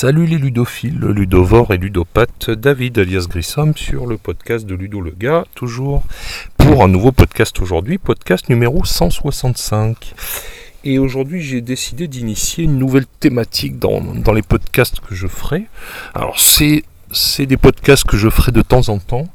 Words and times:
Salut 0.00 0.26
les 0.26 0.38
ludophiles, 0.38 1.00
ludovores 1.00 1.74
et 1.74 1.76
ludopathes, 1.76 2.52
David 2.52 2.98
alias 2.98 3.26
Grissom 3.28 3.72
sur 3.74 4.06
le 4.06 4.16
podcast 4.16 4.64
de 4.64 4.76
Ludo 4.76 5.00
le 5.00 5.10
gars, 5.10 5.44
toujours 5.56 6.04
pour 6.56 6.84
un 6.84 6.86
nouveau 6.86 7.10
podcast 7.10 7.60
aujourd'hui, 7.60 7.98
podcast 7.98 8.48
numéro 8.48 8.84
165. 8.84 10.14
Et 10.84 11.00
aujourd'hui 11.00 11.42
j'ai 11.42 11.62
décidé 11.62 12.06
d'initier 12.06 12.62
une 12.62 12.78
nouvelle 12.78 13.06
thématique 13.18 13.80
dans, 13.80 14.32
les 14.32 14.42
podcasts 14.42 15.00
que 15.00 15.16
je 15.16 15.26
ferai. 15.26 15.66
Alors 16.14 16.38
c'est 16.38 16.84
c'est 17.10 17.46
des 17.46 17.56
podcasts 17.56 18.04
que 18.04 18.16
je 18.16 18.28
ferai 18.28 18.52
de 18.52 18.62
temps 18.62 18.90
en 18.90 19.00
temps 19.00 19.26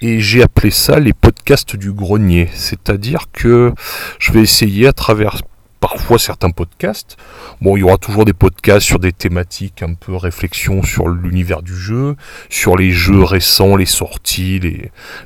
et 0.00 0.18
j'ai 0.18 0.42
appelé 0.42 0.72
ça 0.72 0.98
les 0.98 1.12
podcasts 1.12 1.76
du 1.76 1.92
grenier. 1.92 2.48
C'est-à-dire 2.54 3.26
que 3.32 3.72
je 4.18 4.32
vais 4.32 4.40
essayer 4.40 4.88
à 4.88 4.92
travers 4.92 5.42
parfois 5.82 6.20
certains 6.20 6.50
podcasts. 6.50 7.16
Bon, 7.60 7.76
il 7.76 7.80
y 7.80 7.82
aura 7.82 7.98
toujours 7.98 8.24
des 8.24 8.32
podcasts 8.32 8.86
sur 8.86 9.00
des 9.00 9.12
thématiques 9.12 9.82
un 9.82 9.94
peu 9.94 10.14
réflexion 10.14 10.84
sur 10.84 11.08
l'univers 11.08 11.60
du 11.60 11.76
jeu, 11.76 12.14
sur 12.48 12.76
les 12.76 12.92
jeux 12.92 13.24
récents, 13.24 13.74
les 13.74 13.84
sorties, 13.84 14.60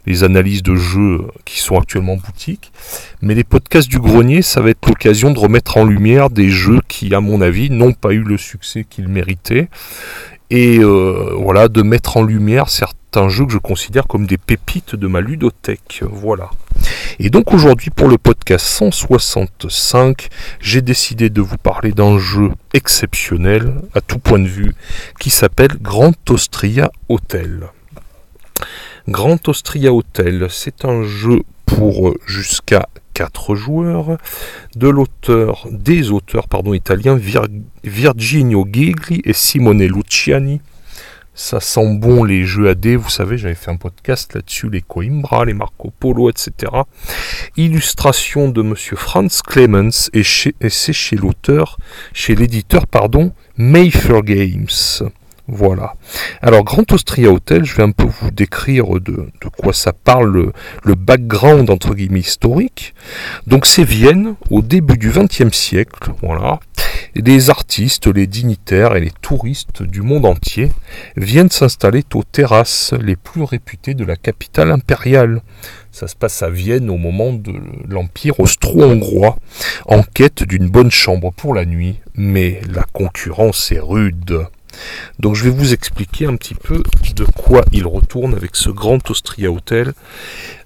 les, 0.07 0.25
analyses 0.25 0.63
de 0.63 0.75
jeux 0.75 1.27
qui 1.45 1.61
sont 1.61 1.79
actuellement 1.79 2.15
en 2.15 2.17
boutique. 2.17 2.73
Mais 3.21 3.35
les 3.35 3.45
podcasts 3.45 3.91
du 3.91 3.99
grenier, 3.99 4.41
ça 4.41 4.63
va 4.63 4.71
être 4.71 4.89
l'occasion 4.89 5.31
de 5.31 5.39
remettre 5.39 5.77
en 5.77 5.85
lumière 5.85 6.31
des 6.31 6.49
jeux 6.49 6.81
qui, 6.89 7.15
à 7.15 7.21
mon 7.21 7.43
avis, 7.43 7.69
n'ont 7.69 7.93
pas 7.93 8.15
eu 8.15 8.23
le 8.23 8.39
succès 8.39 8.87
qu'ils 8.89 9.09
méritaient 9.09 9.69
et 10.49 10.79
euh, 10.79 11.35
voilà 11.37 11.69
de 11.69 11.83
mettre 11.83 12.17
en 12.17 12.23
lumière 12.23 12.71
certains 12.71 13.29
jeux 13.29 13.45
que 13.45 13.53
je 13.53 13.59
considère 13.59 14.07
comme 14.07 14.27
des 14.27 14.39
pépites 14.39 14.95
de 14.95 15.07
ma 15.07 15.21
ludothèque. 15.21 16.03
Voilà. 16.09 16.51
Et 17.19 17.31
donc 17.31 17.55
aujourd'hui 17.55 17.89
pour 17.89 18.09
le 18.09 18.19
podcast 18.19 18.67
165, 18.67 20.29
j'ai 20.61 20.83
décidé 20.83 21.31
de 21.31 21.41
vous 21.41 21.57
parler 21.57 21.93
d'un 21.93 22.19
jeu 22.19 22.51
exceptionnel 22.75 23.75
à 23.95 24.03
tout 24.03 24.19
point 24.19 24.39
de 24.39 24.47
vue 24.49 24.75
qui 25.19 25.31
s'appelle 25.31 25.79
Grand 25.81 26.31
Austria 26.31 26.91
Hotel. 27.09 27.69
Grand 29.09 29.49
Austria 29.49 29.95
Hotel, 29.95 30.49
c'est 30.51 30.85
un 30.85 31.05
jeu 31.05 31.41
pour 31.65 32.15
jusqu'à 32.27 32.87
4 33.15 33.55
joueurs 33.55 34.19
de 34.75 34.89
l'auteur 34.89 35.67
des 35.71 36.11
auteurs 36.11 36.49
pardon 36.49 36.75
italiens 36.75 37.19
Virginio 37.83 38.67
Ghigli 38.67 39.23
et 39.25 39.33
Simone 39.33 39.87
Luciani. 39.87 40.61
Ça 41.39 41.61
sent 41.61 41.99
bon 41.99 42.25
les 42.25 42.47
jeux 42.47 42.71
AD, 42.71 42.87
vous 42.97 43.11
savez, 43.11 43.37
j'avais 43.37 43.55
fait 43.55 43.71
un 43.71 43.77
podcast 43.77 44.33
là-dessus, 44.33 44.71
les 44.71 44.81
Coimbra, 44.81 45.45
les 45.45 45.53
Marco 45.53 45.93
Polo, 46.01 46.31
etc. 46.31 46.73
Illustration 47.59 48.49
de 48.49 48.63
Monsieur 48.63 48.97
Franz 48.97 49.43
Clemens 49.47 50.09
et, 50.15 50.23
c'est 50.23 50.93
chez 50.95 51.17
l'auteur, 51.17 51.77
chez 52.15 52.35
l'éditeur, 52.35 52.87
pardon, 52.87 53.35
Mayfair 53.59 54.23
Games. 54.23 54.67
Voilà. 55.49 55.95
Alors, 56.43 56.65
Grand 56.65 56.91
Austria 56.93 57.31
Hotel, 57.31 57.65
je 57.65 57.77
vais 57.77 57.85
un 57.85 57.93
peu 57.93 58.05
vous 58.05 58.31
décrire 58.31 59.01
de, 59.01 59.29
quoi 59.57 59.73
ça 59.73 59.93
parle, 59.93 60.53
le, 60.83 60.95
background 60.95 61.71
entre 61.71 61.95
guillemets 61.95 62.21
historique. 62.21 62.95
Donc, 63.47 63.67
c'est 63.67 63.85
Vienne 63.85 64.35
au 64.51 64.63
début 64.63 64.97
du 64.99 65.11
XXe 65.11 65.57
siècle. 65.57 66.11
Voilà. 66.23 66.59
Et 67.15 67.23
les 67.23 67.49
artistes, 67.49 68.09
les 68.09 68.27
dignitaires 68.27 68.97
et 68.97 69.01
les 69.01 69.13
touristes 69.23 69.83
du 69.83 70.03
monde 70.03 70.27
entier 70.27 70.73
viennent 71.17 71.51
s'installer 71.51 72.05
aux 72.13 72.25
terrasses 72.25 72.93
les 73.01 73.17
plus 73.17 73.43
réputées 73.43 73.95
de 73.95 74.05
la 74.05 74.17
capitale 74.17 74.71
impériale. 74.71 75.43
Ça 75.93 76.09
se 76.09 76.17
passe 76.17 76.43
à 76.43 76.51
Vienne 76.51 76.91
au 76.91 76.99
moment 76.99 77.33
de 77.33 77.55
l'Empire 77.89 78.39
austro-hongrois, 78.41 79.39
en 79.87 80.03
quête 80.03 80.43
d'une 80.43 80.69
bonne 80.69 80.91
chambre 80.91 81.33
pour 81.33 81.55
la 81.55 81.65
nuit, 81.65 82.01
mais 82.17 82.61
la 82.71 82.85
concurrence 82.93 83.73
est 83.73 83.81
rude. 83.81 84.47
Donc 85.19 85.35
je 85.35 85.45
vais 85.45 85.51
vous 85.51 85.73
expliquer 85.73 86.27
un 86.27 86.37
petit 86.37 86.55
peu 86.55 86.83
de 87.15 87.25
quoi 87.25 87.65
il 87.73 87.87
retourne 87.87 88.35
avec 88.35 88.57
ce 88.57 88.71
grand 88.71 89.11
Austria 89.11 89.51
Hotel. 89.51 89.93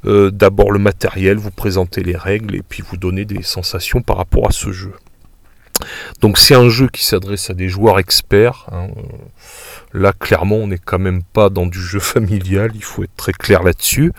Euh, 0.05 0.31
d'abord 0.31 0.73
le 0.73 0.79
matériel, 0.79 1.37
vous 1.37 1.51
présenter 1.51 2.03
les 2.03 2.17
règles 2.17 2.55
et 2.55 2.63
puis 2.63 2.83
vous 2.83 2.97
donner 2.97 3.25
des 3.25 3.43
sensations 3.43 4.03
par 4.03 4.17
rapport 4.17 4.49
à 4.49 4.53
ce 4.53 4.73
jeu. 4.73 4.93
Donc 6.21 6.39
c'est 6.39 6.55
un 6.55 6.69
jeu 6.69 6.89
qui 6.89 7.05
s'adresse 7.05 7.51
à 7.51 7.55
des 7.55 7.69
joueurs 7.69 7.99
experts. 7.99 8.67
Hein. 8.73 8.89
Là 9.93 10.13
clairement 10.13 10.57
on 10.57 10.67
n'est 10.67 10.79
quand 10.79 10.99
même 10.99 11.23
pas 11.23 11.49
dans 11.49 11.67
du 11.67 11.81
jeu 11.81 12.01
familial, 12.01 12.73
il 12.75 12.85
faut 12.85 13.03
être 13.03 13.17
très 13.17 13.33
clair 13.33 13.63
là-dessus. 13.63 14.13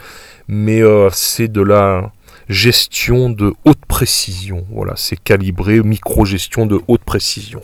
Mais 0.48 0.82
euh, 0.82 1.10
c'est 1.12 1.48
de 1.48 1.62
la 1.62 2.12
gestion 2.50 3.30
de 3.30 3.54
haute 3.66 3.86
précision. 3.88 4.66
Voilà, 4.70 4.94
c'est 4.98 5.16
calibré, 5.16 5.82
micro-gestion 5.82 6.66
de 6.66 6.80
haute 6.88 7.04
précision. 7.04 7.62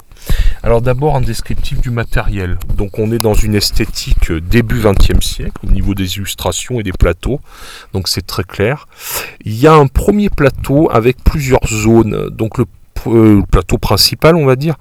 Alors 0.63 0.81
d'abord 0.81 1.15
un 1.15 1.21
descriptif 1.21 1.81
du 1.81 1.89
matériel. 1.89 2.57
Donc 2.75 2.99
on 2.99 3.11
est 3.11 3.19
dans 3.19 3.33
une 3.33 3.55
esthétique 3.55 4.31
début 4.31 4.79
20e 4.79 5.21
siècle 5.21 5.57
au 5.67 5.71
niveau 5.71 5.93
des 5.93 6.17
illustrations 6.17 6.79
et 6.79 6.83
des 6.83 6.91
plateaux. 6.91 7.39
Donc 7.93 8.07
c'est 8.07 8.25
très 8.25 8.43
clair. 8.43 8.87
Il 9.45 9.55
y 9.55 9.67
a 9.67 9.73
un 9.73 9.87
premier 9.87 10.29
plateau 10.29 10.89
avec 10.91 11.23
plusieurs 11.23 11.65
zones. 11.67 12.29
Donc 12.29 12.57
le, 12.57 12.65
euh, 13.07 13.41
plateau 13.51 13.77
principal 13.77 14.35
on 14.35 14.45
va 14.45 14.55
dire. 14.55 14.75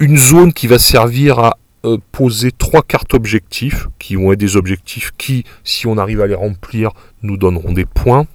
Une 0.00 0.16
zone 0.16 0.52
qui 0.52 0.66
va 0.66 0.78
servir 0.78 1.38
à 1.38 1.58
euh, 1.84 1.98
poser 2.12 2.50
trois 2.52 2.82
cartes 2.82 3.14
objectifs, 3.14 3.88
qui 3.98 4.16
vont 4.16 4.32
être 4.32 4.38
des 4.38 4.56
objectifs 4.56 5.12
qui, 5.18 5.44
si 5.64 5.86
on 5.86 5.98
arrive 5.98 6.20
à 6.20 6.26
les 6.26 6.34
remplir, 6.34 6.90
nous 7.22 7.36
donneront 7.36 7.72
des 7.72 7.84
points. 7.84 8.26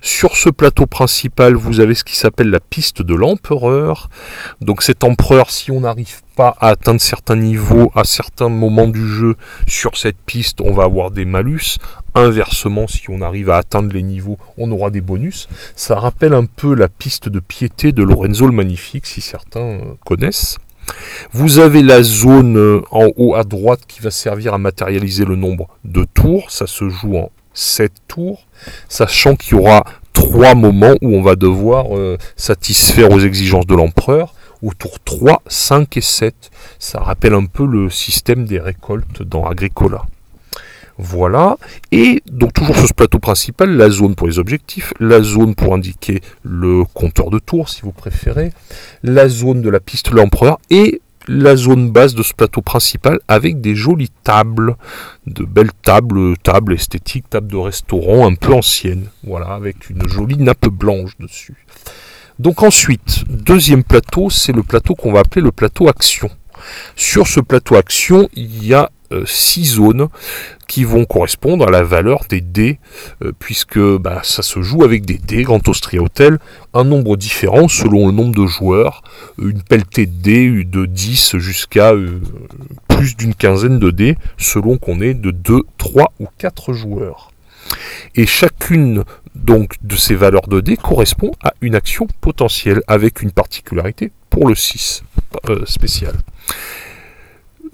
Sur 0.00 0.36
ce 0.36 0.50
plateau 0.50 0.86
principal, 0.86 1.54
vous 1.54 1.80
avez 1.80 1.94
ce 1.94 2.04
qui 2.04 2.16
s'appelle 2.16 2.50
la 2.50 2.60
piste 2.60 3.02
de 3.02 3.14
l'empereur. 3.14 4.08
Donc 4.60 4.82
cet 4.82 5.04
empereur, 5.04 5.50
si 5.50 5.70
on 5.70 5.80
n'arrive 5.80 6.22
pas 6.36 6.56
à 6.60 6.68
atteindre 6.68 7.00
certains 7.00 7.36
niveaux 7.36 7.92
à 7.94 8.04
certains 8.04 8.48
moments 8.48 8.88
du 8.88 9.06
jeu 9.06 9.36
sur 9.66 9.96
cette 9.96 10.18
piste, 10.24 10.60
on 10.60 10.72
va 10.72 10.84
avoir 10.84 11.10
des 11.10 11.24
malus. 11.24 11.78
Inversement, 12.14 12.86
si 12.86 13.08
on 13.08 13.20
arrive 13.22 13.50
à 13.50 13.56
atteindre 13.56 13.92
les 13.92 14.02
niveaux, 14.02 14.38
on 14.58 14.70
aura 14.70 14.90
des 14.90 15.00
bonus. 15.00 15.48
Ça 15.76 15.98
rappelle 15.98 16.34
un 16.34 16.44
peu 16.44 16.74
la 16.74 16.88
piste 16.88 17.28
de 17.28 17.40
piété 17.40 17.92
de 17.92 18.02
Lorenzo 18.02 18.46
le 18.46 18.52
Magnifique, 18.52 19.06
si 19.06 19.20
certains 19.20 19.60
euh, 19.60 19.94
connaissent. 20.04 20.58
Vous 21.32 21.58
avez 21.58 21.82
la 21.82 22.02
zone 22.02 22.56
euh, 22.56 22.82
en 22.90 23.08
haut 23.16 23.34
à 23.34 23.44
droite 23.44 23.80
qui 23.86 24.00
va 24.00 24.10
servir 24.10 24.54
à 24.54 24.58
matérialiser 24.58 25.24
le 25.24 25.36
nombre 25.36 25.68
de 25.84 26.04
tours. 26.04 26.50
Ça 26.50 26.66
se 26.66 26.88
joue 26.88 27.16
en 27.16 27.30
7 27.54 27.92
tours, 28.08 28.46
sachant 28.88 29.36
qu'il 29.36 29.56
y 29.56 29.60
aura 29.60 29.84
3 30.12 30.54
moments 30.54 30.94
où 31.02 31.14
on 31.14 31.22
va 31.22 31.36
devoir 31.36 31.96
euh, 31.96 32.16
satisfaire 32.36 33.10
aux 33.10 33.20
exigences 33.20 33.66
de 33.66 33.74
l'empereur. 33.74 34.34
Au 34.62 34.72
tour 34.72 34.98
3, 35.04 35.42
5 35.48 35.96
et 35.96 36.00
7. 36.00 36.50
Ça 36.78 37.00
rappelle 37.00 37.34
un 37.34 37.46
peu 37.46 37.66
le 37.66 37.90
système 37.90 38.44
des 38.44 38.60
récoltes 38.60 39.22
dans 39.22 39.44
Agricola. 39.44 40.04
Voilà. 40.98 41.56
Et 41.90 42.22
donc 42.30 42.52
toujours 42.52 42.76
sur 42.76 42.88
ce 42.88 42.94
plateau 42.94 43.18
principal, 43.18 43.70
la 43.76 43.90
zone 43.90 44.14
pour 44.14 44.26
les 44.26 44.38
objectifs, 44.38 44.92
la 45.00 45.22
zone 45.22 45.54
pour 45.54 45.74
indiquer 45.74 46.20
le 46.42 46.84
compteur 46.84 47.30
de 47.30 47.38
tours 47.38 47.68
si 47.68 47.82
vous 47.82 47.92
préférez, 47.92 48.52
la 49.02 49.28
zone 49.28 49.62
de 49.62 49.70
la 49.70 49.80
piste 49.80 50.10
l'empereur 50.10 50.58
et 50.70 51.00
la 51.28 51.56
zone 51.56 51.90
basse 51.90 52.14
de 52.14 52.22
ce 52.22 52.34
plateau 52.34 52.62
principal 52.62 53.20
avec 53.28 53.60
des 53.60 53.74
jolies 53.74 54.10
tables, 54.24 54.76
de 55.26 55.44
belles 55.44 55.72
tables, 55.82 56.36
tables 56.38 56.74
esthétiques, 56.74 57.30
tables 57.30 57.50
de 57.50 57.56
restaurant 57.56 58.26
un 58.26 58.34
peu 58.34 58.52
anciennes, 58.52 59.08
voilà, 59.24 59.54
avec 59.54 59.90
une 59.90 60.06
jolie 60.08 60.36
nappe 60.36 60.68
blanche 60.68 61.16
dessus. 61.18 61.66
Donc 62.38 62.62
ensuite, 62.62 63.24
deuxième 63.28 63.84
plateau, 63.84 64.30
c'est 64.30 64.52
le 64.52 64.62
plateau 64.62 64.94
qu'on 64.94 65.12
va 65.12 65.20
appeler 65.20 65.42
le 65.42 65.52
plateau 65.52 65.88
action. 65.88 66.30
Sur 66.96 67.26
ce 67.26 67.40
plateau 67.40 67.76
action, 67.76 68.28
il 68.34 68.64
y 68.64 68.74
a 68.74 68.90
six 69.26 69.74
zones 69.74 70.08
qui 70.72 70.84
vont 70.84 71.04
correspondre 71.04 71.68
à 71.68 71.70
la 71.70 71.82
valeur 71.82 72.24
des 72.30 72.40
dés, 72.40 72.78
euh, 73.22 73.32
puisque 73.38 73.78
bah, 73.78 74.22
ça 74.24 74.40
se 74.40 74.62
joue 74.62 74.84
avec 74.84 75.04
des 75.04 75.18
dés, 75.18 75.42
Grand 75.42 75.68
Austria 75.68 76.00
Hotel, 76.00 76.38
un 76.72 76.84
nombre 76.84 77.18
différent 77.18 77.68
selon 77.68 78.06
le 78.06 78.12
nombre 78.12 78.34
de 78.34 78.46
joueurs, 78.46 79.02
une 79.38 79.62
pelletée 79.62 80.06
de 80.06 80.22
dés 80.22 80.64
de 80.64 80.86
10 80.86 81.36
jusqu'à 81.36 81.92
euh, 81.92 82.22
plus 82.88 83.18
d'une 83.18 83.34
quinzaine 83.34 83.78
de 83.78 83.90
dés, 83.90 84.16
selon 84.38 84.78
qu'on 84.78 85.02
est 85.02 85.12
de 85.12 85.30
2, 85.30 85.60
3 85.76 86.14
ou 86.20 86.28
4 86.38 86.72
joueurs. 86.72 87.32
Et 88.14 88.26
chacune 88.26 89.04
donc 89.34 89.74
de 89.82 89.96
ces 89.96 90.14
valeurs 90.14 90.48
de 90.48 90.62
dés 90.62 90.78
correspond 90.78 91.32
à 91.42 91.52
une 91.60 91.74
action 91.74 92.06
potentielle 92.22 92.80
avec 92.86 93.20
une 93.20 93.30
particularité 93.30 94.10
pour 94.30 94.48
le 94.48 94.54
6 94.54 95.02
spécial. 95.66 96.14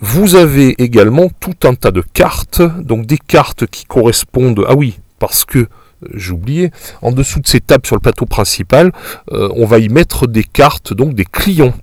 Vous 0.00 0.36
avez 0.36 0.80
également 0.80 1.28
tout 1.40 1.56
un 1.64 1.74
tas 1.74 1.90
de 1.90 2.02
cartes, 2.02 2.62
donc 2.62 3.06
des 3.06 3.18
cartes 3.18 3.66
qui 3.66 3.84
correspondent. 3.84 4.64
Ah 4.68 4.76
oui, 4.76 5.00
parce 5.18 5.44
que 5.44 5.66
j'ai 6.14 6.30
oublié, 6.30 6.70
en 7.02 7.10
dessous 7.10 7.40
de 7.40 7.48
ces 7.48 7.60
tables 7.60 7.84
sur 7.84 7.96
le 7.96 8.00
plateau 8.00 8.24
principal, 8.24 8.92
euh, 9.32 9.48
on 9.56 9.66
va 9.66 9.80
y 9.80 9.88
mettre 9.88 10.28
des 10.28 10.44
cartes, 10.44 10.92
donc 10.92 11.14
des 11.14 11.24
clients. 11.24 11.74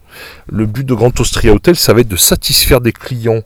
Le 0.47 0.65
but 0.65 0.85
de 0.85 0.93
Grand 0.93 1.19
Austria 1.19 1.53
Hotel, 1.53 1.75
ça 1.75 1.93
va 1.93 1.99
être 1.99 2.07
de 2.07 2.15
satisfaire 2.15 2.79
des 2.79 2.93
clients 2.93 3.41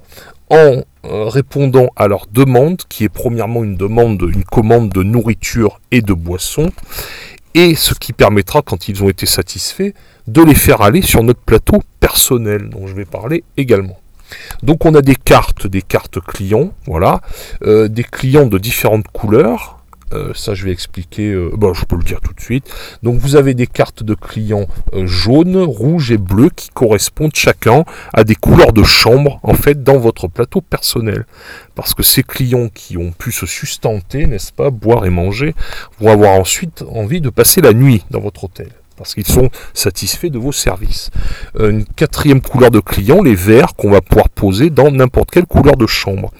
en 0.51 0.83
euh, 1.05 1.25
répondant 1.25 1.87
à 1.95 2.07
leur 2.07 2.27
demande, 2.31 2.83
qui 2.89 3.03
est 3.03 3.09
premièrement 3.09 3.63
une 3.63 3.75
demande, 3.75 4.21
une 4.21 4.43
commande 4.43 4.89
de 4.89 5.01
nourriture 5.01 5.81
et 5.89 6.03
de 6.03 6.13
boissons, 6.13 6.71
et 7.55 7.73
ce 7.73 7.95
qui 7.95 8.13
permettra, 8.13 8.61
quand 8.61 8.87
ils 8.87 9.03
ont 9.03 9.09
été 9.09 9.25
satisfaits, 9.25 9.93
de 10.27 10.43
les 10.43 10.53
faire 10.53 10.81
aller 10.81 11.01
sur 11.01 11.23
notre 11.23 11.41
plateau 11.41 11.81
personnel, 11.99 12.69
dont 12.69 12.85
je 12.85 12.93
vais 12.93 13.05
parler 13.05 13.43
également. 13.57 13.97
Donc 14.63 14.85
on 14.85 14.95
a 14.95 15.01
des 15.01 15.15
cartes, 15.15 15.67
des 15.67 15.81
cartes 15.81 16.19
clients, 16.19 16.71
voilà, 16.85 17.21
euh, 17.63 17.87
des 17.87 18.03
clients 18.03 18.47
de 18.47 18.57
différentes 18.57 19.07
couleurs, 19.07 19.79
euh, 20.13 20.33
ça, 20.33 20.53
je 20.53 20.65
vais 20.65 20.71
expliquer. 20.71 21.29
Euh, 21.31 21.51
bon, 21.53 21.73
je 21.73 21.85
peux 21.85 21.95
le 21.95 22.03
dire 22.03 22.19
tout 22.21 22.33
de 22.33 22.41
suite. 22.41 22.67
Donc, 23.03 23.19
vous 23.19 23.35
avez 23.35 23.53
des 23.53 23.67
cartes 23.67 24.03
de 24.03 24.15
clients 24.15 24.65
jaunes, 24.93 25.57
rouges 25.57 26.11
et 26.11 26.17
bleues 26.17 26.49
qui 26.55 26.69
correspondent 26.69 27.35
chacun 27.35 27.83
à 28.13 28.23
des 28.23 28.35
couleurs 28.35 28.73
de 28.73 28.83
chambre, 28.83 29.39
en 29.43 29.53
fait, 29.53 29.83
dans 29.83 29.99
votre 29.99 30.27
plateau 30.27 30.61
personnel. 30.61 31.25
Parce 31.75 31.93
que 31.93 32.03
ces 32.03 32.23
clients 32.23 32.69
qui 32.69 32.97
ont 32.97 33.11
pu 33.11 33.31
se 33.31 33.45
sustenter, 33.45 34.25
n'est-ce 34.25 34.51
pas, 34.51 34.71
boire 34.71 35.05
et 35.05 35.11
manger, 35.11 35.53
vont 35.99 36.11
avoir 36.11 36.31
ensuite 36.31 36.83
envie 36.89 37.21
de 37.21 37.29
passer 37.29 37.61
la 37.61 37.73
nuit 37.73 38.03
dans 38.09 38.19
votre 38.19 38.45
hôtel 38.45 38.69
parce 38.99 39.15
qu'ils 39.15 39.25
sont 39.25 39.49
satisfaits 39.73 40.27
de 40.27 40.37
vos 40.37 40.51
services. 40.51 41.09
Euh, 41.57 41.71
une 41.71 41.85
quatrième 41.85 42.41
couleur 42.41 42.69
de 42.69 42.81
client, 42.81 43.23
les 43.23 43.33
verts 43.33 43.75
qu'on 43.75 43.89
va 43.89 44.01
pouvoir 44.01 44.29
poser 44.29 44.69
dans 44.69 44.91
n'importe 44.91 45.31
quelle 45.31 45.45
couleur 45.45 45.77
de 45.77 45.87
chambre. 45.87 46.31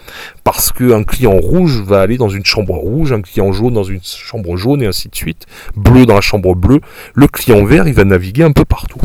Parce 0.43 0.71
qu'un 0.73 1.03
client 1.03 1.37
rouge 1.37 1.81
va 1.81 2.01
aller 2.01 2.17
dans 2.17 2.29
une 2.29 2.45
chambre 2.45 2.75
rouge, 2.75 3.13
un 3.13 3.21
client 3.21 3.51
jaune 3.53 3.73
dans 3.73 3.83
une 3.83 4.01
chambre 4.03 4.57
jaune 4.57 4.83
et 4.83 4.87
ainsi 4.87 5.07
de 5.07 5.15
suite, 5.15 5.45
bleu 5.75 6.05
dans 6.05 6.15
la 6.15 6.21
chambre 6.21 6.53
bleue. 6.53 6.81
Le 7.13 7.27
client 7.27 7.63
vert, 7.63 7.87
il 7.87 7.93
va 7.93 8.03
naviguer 8.03 8.43
un 8.43 8.51
peu 8.51 8.65
partout. 8.65 8.99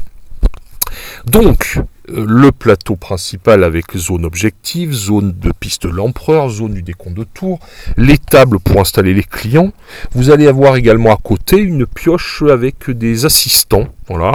Donc, 1.26 1.78
le 2.08 2.52
plateau 2.52 2.96
principal 2.96 3.64
avec 3.64 3.96
zone 3.96 4.24
objective, 4.24 4.92
zone 4.92 5.34
de 5.38 5.52
piste 5.52 5.86
de 5.86 5.92
l'empereur, 5.92 6.48
zone 6.50 6.74
du 6.74 6.82
décompte 6.82 7.16
de 7.16 7.24
tour, 7.24 7.58
les 7.96 8.18
tables 8.18 8.58
pour 8.58 8.80
installer 8.80 9.14
les 9.14 9.22
clients. 9.22 9.72
Vous 10.12 10.30
allez 10.30 10.46
avoir 10.46 10.76
également 10.76 11.12
à 11.12 11.16
côté 11.16 11.58
une 11.58 11.86
pioche 11.86 12.42
avec 12.42 12.90
des 12.90 13.24
assistants. 13.24 13.88
Voilà, 14.08 14.32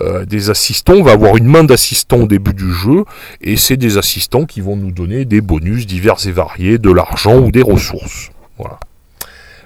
euh, 0.00 0.24
des 0.24 0.48
assistants. 0.48 0.94
On 0.94 1.02
va 1.02 1.12
avoir 1.12 1.36
une 1.36 1.46
main 1.46 1.64
d'assistant 1.64 2.20
au 2.20 2.26
début 2.26 2.54
du 2.54 2.72
jeu 2.72 3.04
et 3.42 3.56
c'est 3.56 3.76
des 3.76 3.98
assistants 3.98 4.46
qui 4.46 4.62
vont 4.62 4.76
nous 4.76 4.90
donner 4.90 5.26
des 5.26 5.42
bonus 5.42 5.86
divers 5.86 6.16
et 6.26 6.32
variés, 6.32 6.78
de 6.78 6.90
l'argent 6.90 7.38
ou 7.38 7.50
des 7.50 7.62
ressources. 7.62 8.30
Voilà. 8.56 8.78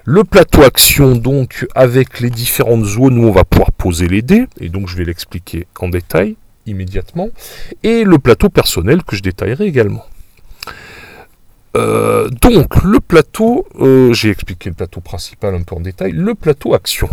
Le 0.04 0.24
plateau 0.24 0.62
action 0.62 1.16
donc 1.16 1.66
avec 1.74 2.20
les 2.20 2.30
différentes 2.30 2.84
zones 2.84 3.18
où 3.18 3.28
on 3.28 3.32
va 3.32 3.44
pouvoir 3.44 3.72
poser 3.72 4.08
les 4.08 4.22
dés 4.22 4.46
et 4.60 4.68
donc 4.68 4.88
je 4.88 4.96
vais 4.96 5.04
l'expliquer 5.04 5.66
en 5.80 5.88
détail 5.88 6.36
immédiatement, 6.66 7.28
et 7.82 8.04
le 8.04 8.18
plateau 8.18 8.48
personnel 8.48 9.02
que 9.02 9.16
je 9.16 9.22
détaillerai 9.22 9.66
également. 9.66 10.04
Euh, 11.76 12.28
donc 12.40 12.82
le 12.84 13.00
plateau, 13.00 13.66
euh, 13.80 14.12
j'ai 14.14 14.30
expliqué 14.30 14.70
le 14.70 14.74
plateau 14.74 15.00
principal 15.00 15.54
un 15.54 15.62
peu 15.62 15.74
en 15.74 15.80
détail, 15.80 16.12
le 16.12 16.34
plateau 16.34 16.74
action. 16.74 17.08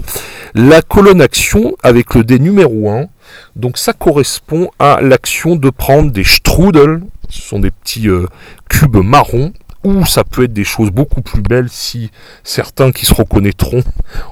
La 0.55 0.81
colonne 0.81 1.21
action 1.21 1.75
avec 1.83 2.15
le 2.15 2.23
dé 2.23 2.39
numéro 2.39 2.89
1, 2.89 3.07
donc 3.55 3.77
ça 3.77 3.91
correspond 3.93 4.69
à 4.79 5.01
l'action 5.01 5.55
de 5.57 5.69
prendre 5.69 6.11
des 6.11 6.23
strudels, 6.23 7.01
ce 7.29 7.41
sont 7.41 7.59
des 7.59 7.71
petits 7.71 8.07
euh, 8.07 8.27
cubes 8.69 8.95
marrons, 9.03 9.51
ou 9.83 10.05
ça 10.05 10.23
peut 10.23 10.45
être 10.45 10.53
des 10.53 10.63
choses 10.63 10.91
beaucoup 10.91 11.21
plus 11.21 11.41
belles 11.41 11.69
si 11.69 12.09
certains 12.43 12.91
qui 12.91 13.05
se 13.05 13.13
reconnaîtront 13.13 13.83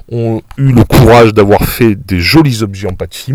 ont 0.09 0.41
eu 0.57 0.71
le 0.71 0.85
courage 0.85 1.33
d'avoir 1.33 1.65
fait 1.65 1.95
des 1.95 2.21
jolis 2.21 2.63
objets 2.63 2.87
en 2.87 2.93
pâte. 2.93 3.25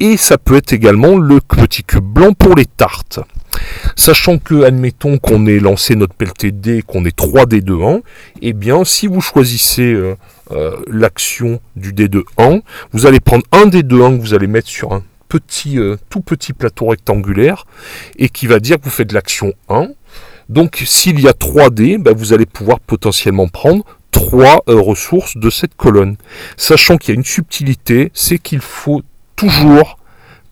Et 0.00 0.16
ça 0.16 0.38
peut 0.38 0.56
être 0.56 0.72
également 0.72 1.16
le 1.16 1.40
petit 1.40 1.84
cube 1.84 2.04
blanc 2.04 2.32
pour 2.32 2.56
les 2.56 2.66
tartes. 2.66 3.20
Sachant 3.96 4.38
que, 4.38 4.64
admettons 4.64 5.18
qu'on 5.18 5.46
ait 5.46 5.60
lancé 5.60 5.94
notre 5.94 6.14
PLTD, 6.14 6.82
qu'on 6.82 7.04
ait 7.04 7.12
3 7.12 7.46
d 7.46 7.60
de 7.60 7.74
1, 7.74 8.00
eh 8.40 8.52
bien, 8.52 8.84
si 8.84 9.06
vous 9.06 9.20
choisissez 9.20 9.92
euh, 9.92 10.16
euh, 10.50 10.76
l'action 10.88 11.60
du 11.76 11.92
d 11.92 12.08
de 12.08 12.24
1, 12.38 12.60
vous 12.92 13.06
allez 13.06 13.20
prendre 13.20 13.44
un 13.52 13.66
d 13.66 13.82
de 13.82 14.00
1 14.00 14.16
que 14.16 14.22
vous 14.22 14.34
allez 14.34 14.46
mettre 14.46 14.68
sur 14.68 14.92
un 14.92 15.02
petit, 15.28 15.78
euh, 15.78 15.96
tout 16.10 16.20
petit 16.20 16.52
plateau 16.52 16.86
rectangulaire, 16.86 17.66
et 18.16 18.28
qui 18.28 18.46
va 18.46 18.60
dire 18.60 18.78
que 18.78 18.84
vous 18.84 18.90
faites 18.90 19.12
l'action 19.12 19.52
1. 19.68 19.88
Donc, 20.48 20.82
s'il 20.84 21.20
y 21.20 21.28
a 21.28 21.32
3 21.32 21.70
dés, 21.70 21.98
ben, 21.98 22.14
vous 22.14 22.32
allez 22.32 22.46
pouvoir 22.46 22.80
potentiellement 22.80 23.48
prendre 23.48 23.84
3 24.10 24.64
ressources 24.66 25.36
de 25.36 25.48
cette 25.48 25.74
colonne. 25.74 26.16
Sachant 26.56 26.96
qu'il 26.96 27.14
y 27.14 27.16
a 27.16 27.18
une 27.18 27.24
subtilité, 27.24 28.10
c'est 28.14 28.38
qu'il 28.38 28.60
faut 28.60 29.02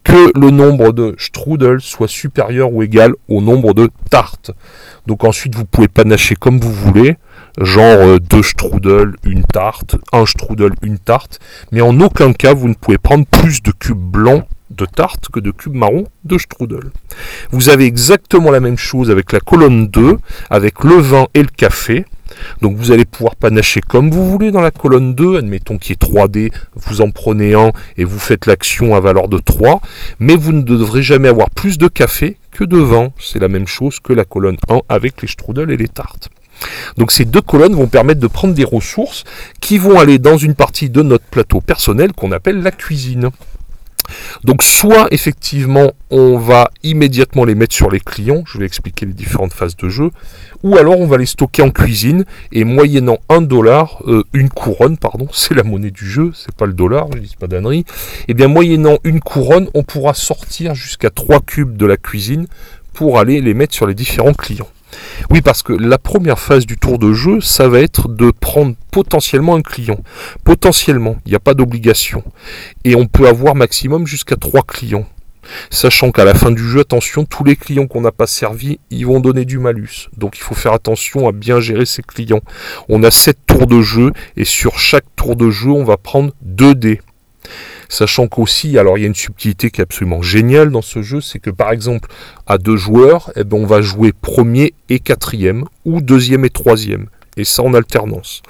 que 0.05 0.33
le 0.39 0.51
nombre 0.51 0.93
de 0.93 1.15
strudel 1.19 1.81
soit 1.81 2.09
supérieur 2.09 2.73
ou 2.73 2.83
égal 2.83 3.13
au 3.29 3.41
nombre 3.41 3.75
de 3.75 3.91
tartes. 4.11 4.51
Donc 5.07 5.25
ensuite 5.25 5.55
vous 5.55 5.65
pouvez 5.65 5.89
panacher 5.89 6.37
comme 6.37 6.59
vous 6.59 6.73
voulez, 6.73 7.17
genre 7.61 7.99
euh, 8.01 8.19
deux 8.19 8.43
strudel, 8.43 9.15
une 9.25 9.45
tarte, 9.45 9.97
un 10.13 10.27
strudel, 10.27 10.73
une 10.83 10.99
tarte, 10.99 11.39
mais 11.73 11.81
en 11.81 12.01
aucun 12.01 12.33
cas 12.33 12.55
vous 12.55 12.69
ne 12.69 12.75
pouvez 12.75 12.99
prendre 12.99 13.27
plus 13.27 13.63
de 13.63 13.73
cubes 13.73 13.99
blancs 13.99 14.45
de 14.71 14.87
tarte 14.87 15.29
que 15.29 15.41
de 15.41 15.51
cubes 15.51 15.75
marrons 15.75 16.07
de 16.25 16.39
strudel. 16.39 16.91
Vous 17.51 17.69
avez 17.69 17.85
exactement 17.85 18.51
la 18.51 18.61
même 18.61 18.79
chose 18.79 19.11
avec 19.11 19.33
la 19.33 19.41
colonne 19.41 19.89
2, 19.89 20.17
avec 20.49 20.85
le 20.85 20.95
vin 20.95 21.27
et 21.35 21.43
le 21.43 21.49
café. 21.49 22.05
Donc 22.63 22.77
vous 22.77 22.93
allez 22.93 23.05
pouvoir 23.05 23.37
panacher 23.37 23.81
comme 23.81 24.11
vous 24.11 24.29
voulez 24.31 24.51
dans 24.51 24.61
la 24.61 24.71
colonne 24.71 25.15
2, 25.15 25.39
admettons 25.39 25.79
qu'il 25.79 25.91
y 25.91 25.93
ait 25.95 25.97
3D, 25.97 26.53
vous 26.75 27.01
en 27.01 27.11
prenez 27.11 27.55
un 27.55 27.73
et 27.97 28.05
vous 28.05 28.19
faites 28.19 28.47
l'action 28.47 28.95
à 28.95 29.01
valeur 29.01 29.29
de 29.29 29.39
3, 29.39 29.81
mais 30.19 30.37
vous 30.37 30.53
ne 30.53 30.63
devrez 30.63 31.03
jamais 31.03 31.29
avoir 31.29 31.51
plus 31.51 31.79
de 31.79 31.89
café 31.89 32.37
que 32.51 32.65
de 32.65 32.79
vin. 32.79 33.11
C'est 33.19 33.39
la 33.39 33.49
même 33.49 33.67
chose 33.67 34.01
que 34.01 34.13
la 34.13 34.25
colonne 34.25 34.59
1 34.69 34.81
avec 34.89 35.23
les 35.23 35.29
strudels 35.29 35.71
et 35.71 35.77
les 35.77 35.89
tartes. 35.89 36.31
Donc 36.97 37.11
ces 37.11 37.25
deux 37.25 37.41
colonnes 37.41 37.75
vont 37.75 37.87
permettre 37.87 38.21
de 38.21 38.27
prendre 38.27 38.55
des 38.55 38.65
ressources 38.65 39.25
qui 39.61 39.79
vont 39.79 39.99
aller 39.99 40.19
dans 40.19 40.37
une 40.37 40.55
partie 40.55 40.91
de 40.91 41.03
notre 41.03 41.25
plateau 41.25 41.61
personnel 41.61 42.13
qu'on 42.13 42.33
appelle 42.33 42.63
la 42.63 42.71
cuisine. 42.71 43.31
Donc 44.45 44.63
soit 44.63 45.09
effectivement 45.11 45.93
on 46.11 46.39
va 46.39 46.71
immédiatement 46.83 47.45
les 47.45 47.55
mettre 47.55 47.75
sur 47.75 47.91
les 47.91 48.01
clients, 48.01 48.43
je 48.47 48.59
vais 48.59 48.67
expliquer 48.67 49.07
les 49.07 49.13
différentes 49.13 49.53
phases 49.53 49.77
de 49.77 49.89
jeu, 49.89 50.11
ou 50.63 50.77
alors 50.77 50.99
on 50.99 51.07
va 51.07 51.17
les 51.17 51.27
stocker 51.27 51.63
en 51.63 51.71
cuisine 51.71 52.25
et 52.53 52.65
moyennant 52.65 53.19
un 53.29 53.41
dollar, 53.41 54.03
euh, 54.07 54.25
une 54.33 54.49
couronne, 54.49 54.97
pardon, 54.97 55.29
c'est 55.33 55.55
la 55.55 55.63
monnaie 55.63 55.91
du 55.91 56.07
jeu, 56.07 56.33
c'est 56.35 56.55
pas 56.55 56.67
le 56.67 56.73
dollar, 56.73 57.07
je 57.15 57.19
dis 57.19 57.37
pas 57.39 57.47
d'annerie, 57.47 57.81
et 57.81 57.85
eh 58.29 58.35
bien 58.35 58.49
moyennant 58.49 58.99
une 59.05 59.21
couronne, 59.21 59.69
on 59.75 59.83
pourra 59.83 60.15
sortir 60.15 60.75
jusqu'à 60.75 61.11
3 61.11 61.41
cubes 61.41 61.77
de 61.77 61.87
la 61.87 61.97
cuisine 61.97 62.47
pour 62.93 63.19
aller 63.19 63.41
les 63.41 63.55
mettre 63.55 63.75
sur 63.75 63.87
les 63.87 63.95
différents 63.95 64.35
clients. 64.35 64.69
Oui, 65.31 65.41
parce 65.43 65.63
que 65.63 65.73
la 65.73 65.99
première 65.99 66.39
phase 66.39 66.67
du 66.67 66.77
tour 66.77 66.99
de 66.99 67.13
jeu, 67.13 67.41
ça 67.41 67.69
va 67.69 67.81
être 67.81 68.09
de 68.09 68.31
prendre 68.31 68.75
potentiellement 68.91 69.55
un 69.55 69.63
client. 69.63 70.01
Potentiellement, 70.45 71.17
il 71.27 71.31
n'y 71.31 71.37
a 71.37 71.41
pas 71.41 71.55
d'obligation. 71.55 72.25
Et 72.85 72.95
on 72.95 73.07
peut 73.07 73.29
avoir 73.29 73.55
maximum 73.55 74.07
jusqu'à 74.07 74.37
3 74.37 74.63
clients. 74.63 75.07
Sachant 75.71 76.11
qu'à 76.11 76.25
la 76.25 76.35
fin 76.35 76.51
du 76.51 76.63
jeu, 76.63 76.81
attention, 76.81 77.25
tous 77.25 77.45
les 77.45 77.57
clients 77.57 77.87
qu'on 77.87 78.03
n'a 78.03 78.13
pas 78.13 78.27
servis, 78.27 78.79
ils 78.91 79.07
vont 79.07 79.21
donner 79.21 79.45
du 79.45 79.59
malus. 79.59 80.09
Donc 80.17 80.37
il 80.37 80.43
faut 80.43 80.55
faire 80.55 80.73
attention 80.73 81.29
à 81.29 81.33
bien 81.33 81.61
gérer 81.61 81.87
ces 81.87 82.03
clients. 82.03 82.43
On 82.89 83.03
a 83.03 83.11
7 83.11 83.39
tours 83.47 83.67
de 83.67 83.81
jeu 83.81 84.13
et 84.37 84.45
sur 84.45 84.79
chaque 84.79 85.07
tour 85.17 85.37
de 85.37 85.51
jeu, 85.51 85.71
on 85.71 85.85
va 85.85 85.97
prendre 85.97 86.33
2 86.43 86.75
dés. 86.75 87.01
Sachant 87.91 88.29
qu'aussi, 88.29 88.79
alors 88.79 88.97
il 88.97 89.01
y 89.01 89.05
a 89.05 89.09
une 89.09 89.17
subtilité 89.17 89.71
qui 89.73 89.81
est 89.81 89.83
absolument 89.83 90.23
géniale 90.23 90.71
dans 90.71 90.81
ce 90.81 91.03
jeu, 91.03 91.21
c'est 91.21 91.41
que 91.41 91.51
par 91.51 91.73
exemple, 91.73 92.09
à 92.47 92.57
deux 92.57 92.77
joueurs, 92.77 93.33
eh 93.35 93.43
ben, 93.43 93.57
on 93.59 93.67
va 93.67 93.83
jouer 93.83 94.13
premier 94.13 94.75
et 94.89 95.01
quatrième, 95.01 95.65
ou 95.85 96.01
deuxième 96.01 96.45
et 96.45 96.51
troisième. 96.51 97.09
Et 97.37 97.43
ça 97.43 97.65
en 97.65 97.75
alternance. 97.75 98.43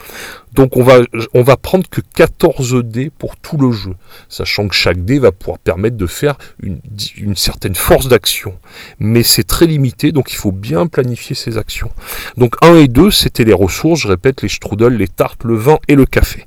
Donc 0.52 0.76
on 0.76 0.82
va, 0.82 1.00
on 1.32 1.42
va 1.42 1.56
prendre 1.56 1.88
que 1.88 2.02
14 2.02 2.82
dés 2.84 3.10
pour 3.10 3.36
tout 3.36 3.56
le 3.56 3.72
jeu, 3.72 3.94
sachant 4.28 4.68
que 4.68 4.74
chaque 4.74 5.04
dé 5.06 5.18
va 5.18 5.32
pouvoir 5.32 5.58
permettre 5.58 5.96
de 5.96 6.06
faire 6.06 6.36
une, 6.62 6.80
une 7.16 7.36
certaine 7.36 7.74
force 7.74 8.08
d'action. 8.08 8.58
Mais 8.98 9.22
c'est 9.22 9.44
très 9.44 9.66
limité, 9.66 10.12
donc 10.12 10.32
il 10.32 10.36
faut 10.36 10.52
bien 10.52 10.86
planifier 10.86 11.34
ses 11.34 11.56
actions. 11.56 11.90
Donc 12.36 12.56
1 12.60 12.76
et 12.76 12.88
2, 12.88 13.10
c'était 13.10 13.44
les 13.44 13.54
ressources, 13.54 14.00
je 14.00 14.08
répète, 14.08 14.42
les 14.42 14.48
strudels, 14.50 14.96
les 14.96 15.08
tartes, 15.08 15.44
le 15.44 15.56
vin 15.56 15.78
et 15.88 15.94
le 15.94 16.04
café. 16.04 16.44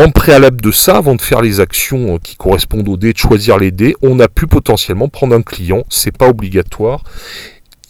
En 0.00 0.10
préalable 0.10 0.62
de 0.62 0.70
ça, 0.70 0.96
avant 0.96 1.14
de 1.14 1.20
faire 1.20 1.42
les 1.42 1.60
actions 1.60 2.14
euh, 2.14 2.18
qui 2.18 2.34
correspondent 2.34 2.88
aux 2.88 2.96
dés, 2.96 3.12
de 3.12 3.18
choisir 3.18 3.58
les 3.58 3.70
dés, 3.70 3.94
on 4.00 4.18
a 4.18 4.28
pu 4.28 4.46
potentiellement 4.46 5.08
prendre 5.08 5.36
un 5.36 5.42
client, 5.42 5.82
c'est 5.90 6.16
pas 6.16 6.26
obligatoire. 6.26 7.04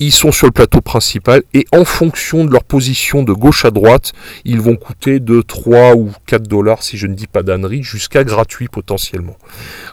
Ils 0.01 0.13
sont 0.13 0.33
sur 0.33 0.47
le 0.47 0.53
plateau 0.53 0.81
principal 0.81 1.43
et 1.53 1.67
en 1.73 1.85
fonction 1.85 2.45
de 2.45 2.51
leur 2.51 2.65
position 2.65 3.23
de 3.23 3.33
gauche 3.35 3.67
à 3.67 3.71
droite, 3.71 4.13
ils 4.47 4.61
vont 4.61 4.77
coûter 4.77 5.21
de 5.21 5.43
3 5.43 5.95
ou 5.95 6.11
4 6.27 6.49
dollars 6.49 6.83
si 6.83 6.97
je 6.97 7.07
ne 7.07 7.15
dis 7.15 7.27
pas 7.27 7.43
d'ânerie, 7.43 7.83
jusqu'à 7.83 8.25
gratuit 8.25 8.69
potentiellement. 8.69 9.37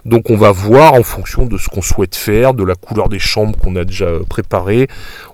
Donc 0.06 0.30
on 0.30 0.38
va 0.38 0.52
voir 0.52 0.94
en 0.94 1.04
fonction 1.04 1.46
de 1.46 1.58
ce 1.58 1.68
qu'on 1.68 1.82
souhaite 1.82 2.16
faire, 2.16 2.54
de 2.54 2.64
la 2.64 2.76
couleur 2.76 3.10
des 3.10 3.20
chambres 3.20 3.58
qu'on 3.58 3.76
a 3.76 3.84
déjà 3.84 4.08
préparées, 4.30 4.88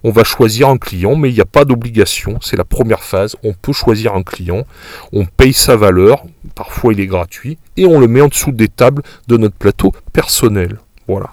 on 0.03 0.09
va 0.09 0.23
choisir 0.23 0.69
un 0.69 0.77
client, 0.77 1.15
mais 1.15 1.29
il 1.29 1.35
n'y 1.35 1.41
a 1.41 1.45
pas 1.45 1.65
d'obligation, 1.65 2.39
c'est 2.41 2.57
la 2.57 2.65
première 2.65 3.03
phase, 3.03 3.35
on 3.43 3.53
peut 3.53 3.73
choisir 3.73 4.15
un 4.15 4.23
client, 4.23 4.65
on 5.11 5.25
paye 5.25 5.53
sa 5.53 5.75
valeur, 5.75 6.23
parfois 6.55 6.93
il 6.93 6.99
est 6.99 7.07
gratuit, 7.07 7.59
et 7.77 7.85
on 7.85 7.99
le 7.99 8.07
met 8.07 8.21
en 8.21 8.27
dessous 8.27 8.51
des 8.51 8.69
tables 8.69 9.03
de 9.27 9.37
notre 9.37 9.55
plateau 9.55 9.93
personnel. 10.11 10.79
Voilà. 11.07 11.29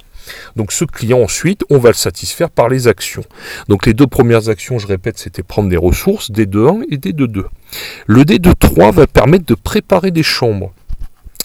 Donc 0.57 0.73
ce 0.73 0.85
client 0.85 1.21
ensuite, 1.21 1.65
on 1.71 1.79
va 1.79 1.91
le 1.91 1.95
satisfaire 1.95 2.51
par 2.51 2.69
les 2.69 2.89
actions. 2.89 3.25
Donc 3.69 3.87
les 3.87 3.95
deux 3.95 4.07
premières 4.07 4.49
actions, 4.49 4.79
je 4.79 4.87
répète, 4.87 5.19
c'était 5.19 5.43
prendre 5.43 5.69
des 5.69 5.77
ressources, 5.77 6.31
D2.1 6.31 6.85
et 6.91 6.97
D2.2. 6.97 7.45
Le 8.07 8.23
D2.3 8.23 8.93
va 8.93 9.07
permettre 9.07 9.47
de 9.47 9.55
préparer 9.55 10.11
des 10.11 10.23
chambres 10.23 10.73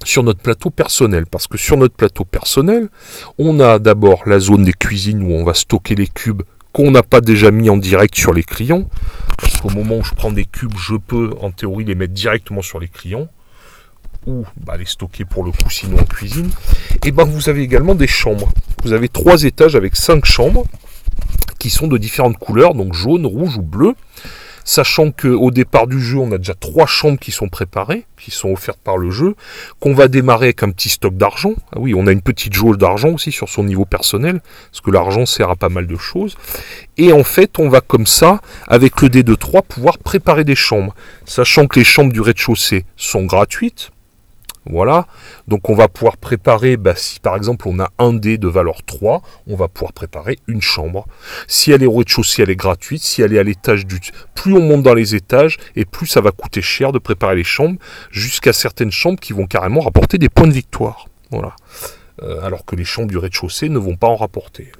sur 0.03 0.23
notre 0.23 0.39
plateau 0.39 0.69
personnel. 0.69 1.25
Parce 1.25 1.47
que 1.47 1.57
sur 1.57 1.77
notre 1.77 1.95
plateau 1.95 2.23
personnel, 2.23 2.89
on 3.37 3.59
a 3.59 3.79
d'abord 3.79 4.23
la 4.25 4.39
zone 4.39 4.63
des 4.63 4.73
cuisines 4.73 5.23
où 5.23 5.31
on 5.31 5.43
va 5.43 5.53
stocker 5.53 5.95
les 5.95 6.07
cubes 6.07 6.43
qu'on 6.71 6.91
n'a 6.91 7.03
pas 7.03 7.21
déjà 7.21 7.51
mis 7.51 7.69
en 7.69 7.77
direct 7.77 8.15
sur 8.15 8.33
les 8.33 8.43
clients. 8.43 8.87
Parce 9.37 9.57
qu'au 9.61 9.69
moment 9.69 9.97
où 9.97 10.03
je 10.03 10.13
prends 10.13 10.31
des 10.31 10.45
cubes, 10.45 10.75
je 10.77 10.95
peux 10.95 11.31
en 11.41 11.51
théorie 11.51 11.85
les 11.85 11.95
mettre 11.95 12.13
directement 12.13 12.61
sur 12.61 12.79
les 12.79 12.87
clients 12.87 13.27
ou 14.27 14.45
bah, 14.65 14.77
les 14.77 14.85
stocker 14.85 15.25
pour 15.25 15.43
le 15.43 15.51
coup 15.51 15.69
sinon 15.69 15.99
en 15.99 16.05
cuisine. 16.05 16.49
Et 17.05 17.11
ben 17.11 17.23
vous 17.23 17.49
avez 17.49 17.61
également 17.61 17.95
des 17.95 18.07
chambres. 18.07 18.51
Vous 18.83 18.93
avez 18.93 19.09
trois 19.09 19.43
étages 19.43 19.75
avec 19.75 19.95
cinq 19.95 20.25
chambres 20.25 20.65
qui 21.59 21.69
sont 21.69 21.87
de 21.87 21.97
différentes 21.97 22.37
couleurs, 22.37 22.75
donc 22.75 22.93
jaune, 22.93 23.25
rouge 23.25 23.57
ou 23.57 23.61
bleu. 23.61 23.95
Sachant 24.67 25.11
qu'au 25.11 25.51
départ 25.51 25.85
du 25.85 26.01
jeu, 26.01 26.17
on 26.17 26.31
a 26.31 26.39
déjà 26.39 26.55
trois 26.55 26.87
chambres 26.87 27.19
qui 27.19 27.31
sont 27.31 27.49
préparées, 27.49 28.07
qui 28.19 28.31
sont 28.31 28.49
offertes 28.49 28.79
par 28.83 28.97
le 28.97 29.11
jeu, 29.11 29.35
qu'on 29.79 29.93
va 29.93 30.07
démarrer 30.07 30.47
avec 30.47 30.63
un 30.63 30.71
petit 30.71 30.89
stock 30.89 31.15
d'argent. 31.15 31.53
Ah 31.71 31.77
oui, 31.79 31.93
on 31.95 32.07
a 32.07 32.11
une 32.11 32.23
petite 32.23 32.53
jauge 32.53 32.79
d'argent 32.79 33.09
aussi 33.09 33.31
sur 33.31 33.47
son 33.47 33.63
niveau 33.63 33.85
personnel, 33.85 34.41
parce 34.71 34.81
que 34.81 34.89
l'argent 34.89 35.27
sert 35.27 35.51
à 35.51 35.55
pas 35.55 35.69
mal 35.69 35.85
de 35.85 35.97
choses. 35.97 36.35
Et 36.97 37.13
en 37.13 37.23
fait, 37.23 37.59
on 37.59 37.69
va 37.69 37.81
comme 37.81 38.07
ça, 38.07 38.41
avec 38.67 39.03
le 39.03 39.09
D 39.09 39.21
de 39.21 39.35
3, 39.35 39.61
pouvoir 39.61 39.99
préparer 39.99 40.43
des 40.43 40.55
chambres. 40.55 40.95
Sachant 41.25 41.67
que 41.67 41.77
les 41.77 41.85
chambres 41.85 42.11
du 42.11 42.21
rez-de-chaussée 42.21 42.85
sont 42.97 43.25
gratuites, 43.25 43.91
voilà. 44.69 45.07
Donc 45.47 45.69
on 45.69 45.75
va 45.75 45.87
pouvoir 45.87 46.17
préparer, 46.17 46.77
bah, 46.77 46.95
si 46.95 47.19
par 47.19 47.35
exemple 47.35 47.67
on 47.67 47.79
a 47.79 47.91
un 47.99 48.13
dé 48.13 48.37
de 48.37 48.47
valeur 48.47 48.83
3, 48.83 49.21
on 49.47 49.55
va 49.55 49.67
pouvoir 49.67 49.93
préparer 49.93 50.39
une 50.47 50.61
chambre. 50.61 51.07
Si 51.47 51.71
elle 51.71 51.83
est 51.83 51.87
au 51.87 51.93
rez-de-chaussée, 51.93 52.43
elle 52.43 52.49
est 52.49 52.55
gratuite. 52.55 53.01
Si 53.01 53.21
elle 53.21 53.33
est 53.33 53.39
à 53.39 53.43
l'étage 53.43 53.85
du... 53.85 53.99
Plus 54.33 54.53
on 54.53 54.61
monte 54.61 54.83
dans 54.83 54.93
les 54.93 55.15
étages, 55.15 55.57
et 55.75 55.85
plus 55.85 56.07
ça 56.07 56.21
va 56.21 56.31
coûter 56.31 56.61
cher 56.61 56.91
de 56.91 56.99
préparer 56.99 57.35
les 57.35 57.43
chambres, 57.43 57.79
jusqu'à 58.11 58.53
certaines 58.53 58.91
chambres 58.91 59.19
qui 59.19 59.33
vont 59.33 59.47
carrément 59.47 59.81
rapporter 59.81 60.17
des 60.17 60.29
points 60.29 60.47
de 60.47 60.53
victoire. 60.53 61.07
Voilà. 61.31 61.55
Euh, 62.23 62.41
alors 62.43 62.65
que 62.65 62.75
les 62.75 62.85
chambres 62.85 63.09
du 63.09 63.17
rez-de-chaussée 63.17 63.69
ne 63.69 63.77
vont 63.77 63.95
pas 63.95 64.07
en 64.07 64.15
rapporter 64.15 64.71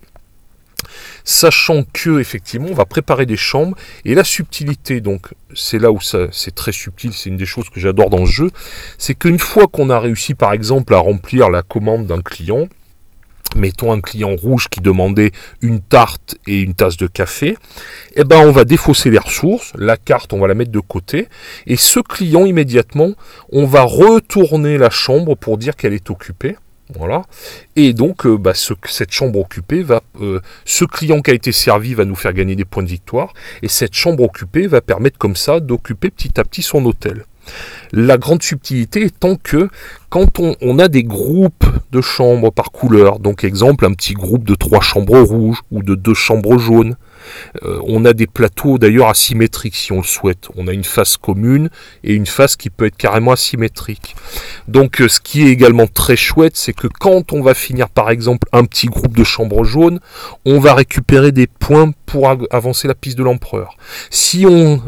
sachant 1.25 1.83
que 1.91 2.19
effectivement 2.19 2.69
on 2.69 2.73
va 2.73 2.85
préparer 2.85 3.25
des 3.25 3.35
chambres 3.35 3.75
et 4.05 4.15
la 4.15 4.23
subtilité 4.23 5.01
donc 5.01 5.33
c'est 5.53 5.79
là 5.79 5.91
où 5.91 5.99
ça 5.99 6.27
c'est 6.31 6.55
très 6.55 6.71
subtil 6.71 7.11
c'est 7.13 7.29
une 7.29 7.37
des 7.37 7.45
choses 7.45 7.69
que 7.69 7.79
j'adore 7.79 8.09
dans 8.09 8.19
le 8.19 8.25
jeu 8.25 8.51
c'est 8.97 9.15
qu'une 9.15 9.39
fois 9.39 9.67
qu'on 9.67 9.89
a 9.89 9.99
réussi 9.99 10.35
par 10.35 10.53
exemple 10.53 10.93
à 10.93 10.99
remplir 10.99 11.49
la 11.49 11.63
commande 11.63 12.05
d'un 12.05 12.21
client 12.21 12.67
mettons 13.55 13.91
un 13.91 14.01
client 14.01 14.35
rouge 14.35 14.67
qui 14.69 14.81
demandait 14.81 15.31
une 15.61 15.79
tarte 15.79 16.37
et 16.45 16.59
une 16.59 16.73
tasse 16.73 16.97
de 16.97 17.07
café, 17.07 17.57
eh 18.15 18.23
ben 18.23 18.45
on 18.45 18.51
va 18.51 18.65
défausser 18.65 19.09
les 19.09 19.17
ressources, 19.17 19.71
la 19.77 19.97
carte 19.97 20.33
on 20.33 20.39
va 20.39 20.47
la 20.47 20.53
mettre 20.53 20.71
de 20.71 20.79
côté, 20.79 21.27
et 21.65 21.77
ce 21.77 21.99
client 21.99 22.45
immédiatement, 22.45 23.13
on 23.51 23.65
va 23.65 23.83
retourner 23.83 24.77
la 24.77 24.89
chambre 24.89 25.35
pour 25.35 25.57
dire 25.57 25.75
qu'elle 25.75 25.93
est 25.93 26.09
occupée. 26.09 26.57
Voilà. 26.93 27.23
Et 27.75 27.93
donc, 27.93 28.25
euh, 28.25 28.37
bah, 28.37 28.53
cette 28.53 29.11
chambre 29.11 29.39
occupée 29.39 29.81
va, 29.81 30.03
euh, 30.21 30.39
ce 30.65 30.85
client 30.85 31.21
qui 31.21 31.31
a 31.31 31.33
été 31.33 31.51
servi 31.51 31.95
va 31.95 32.05
nous 32.05 32.15
faire 32.15 32.33
gagner 32.33 32.55
des 32.55 32.65
points 32.65 32.83
de 32.83 32.87
victoire, 32.87 33.33
et 33.63 33.67
cette 33.67 33.95
chambre 33.95 34.23
occupée 34.23 34.67
va 34.67 34.81
permettre 34.81 35.17
comme 35.17 35.35
ça 35.35 35.59
d'occuper 35.59 36.11
petit 36.11 36.39
à 36.39 36.43
petit 36.43 36.61
son 36.61 36.85
hôtel. 36.85 37.25
La 37.91 38.17
grande 38.17 38.41
subtilité 38.41 39.03
étant 39.05 39.35
que 39.35 39.69
quand 40.09 40.39
on, 40.39 40.79
a 40.79 40.87
des 40.87 41.03
groupes 41.03 41.65
de 41.91 42.01
chambres 42.01 42.51
par 42.51 42.71
couleur, 42.71 43.19
donc 43.19 43.43
exemple 43.43 43.85
un 43.85 43.93
petit 43.93 44.13
groupe 44.13 44.45
de 44.45 44.55
trois 44.55 44.81
chambres 44.81 45.19
rouges 45.19 45.61
ou 45.71 45.83
de 45.83 45.95
deux 45.95 46.13
chambres 46.13 46.57
jaunes, 46.57 46.95
euh, 47.63 47.79
on 47.85 48.05
a 48.05 48.13
des 48.13 48.27
plateaux 48.27 48.77
d'ailleurs 48.77 49.09
asymétriques 49.09 49.75
si 49.75 49.91
on 49.91 49.97
le 49.97 50.03
souhaite. 50.03 50.49
On 50.55 50.67
a 50.67 50.73
une 50.73 50.83
face 50.83 51.17
commune 51.17 51.69
et 52.03 52.13
une 52.13 52.25
face 52.25 52.55
qui 52.55 52.69
peut 52.69 52.85
être 52.85 52.97
carrément 52.97 53.31
asymétrique. 53.31 54.15
Donc 54.67 55.01
euh, 55.01 55.07
ce 55.07 55.19
qui 55.19 55.43
est 55.43 55.49
également 55.49 55.87
très 55.87 56.15
chouette, 56.15 56.57
c'est 56.57 56.73
que 56.73 56.87
quand 56.87 57.33
on 57.33 57.41
va 57.41 57.53
finir 57.53 57.89
par 57.89 58.09
exemple 58.09 58.47
un 58.51 58.65
petit 58.65 58.87
groupe 58.87 59.15
de 59.15 59.23
chambres 59.23 59.63
jaunes, 59.63 59.99
on 60.45 60.59
va 60.59 60.73
récupérer 60.73 61.31
des 61.31 61.47
points 61.47 61.91
pour 62.05 62.29
avancer 62.51 62.87
la 62.87 62.95
piste 62.95 63.17
de 63.17 63.23
l'empereur. 63.23 63.77
Si 64.09 64.45
on 64.45 64.81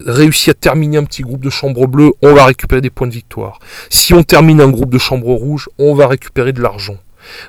réussit 0.00 0.50
à 0.50 0.54
terminer 0.54 0.98
un 0.98 1.04
petit 1.04 1.22
groupe 1.22 1.44
de 1.44 1.50
chambres 1.50 1.86
bleues, 1.86 2.12
on 2.22 2.34
va 2.34 2.44
récupérer 2.44 2.80
des 2.80 2.90
points 2.90 3.06
de 3.06 3.12
victoire. 3.12 3.58
Si 3.90 4.14
on 4.14 4.22
termine 4.22 4.60
un 4.60 4.68
groupe 4.68 4.90
de 4.90 4.98
chambres 4.98 5.34
rouges, 5.34 5.68
on 5.78 5.94
va 5.94 6.06
récupérer 6.06 6.52
de 6.52 6.62
l'argent. 6.62 6.96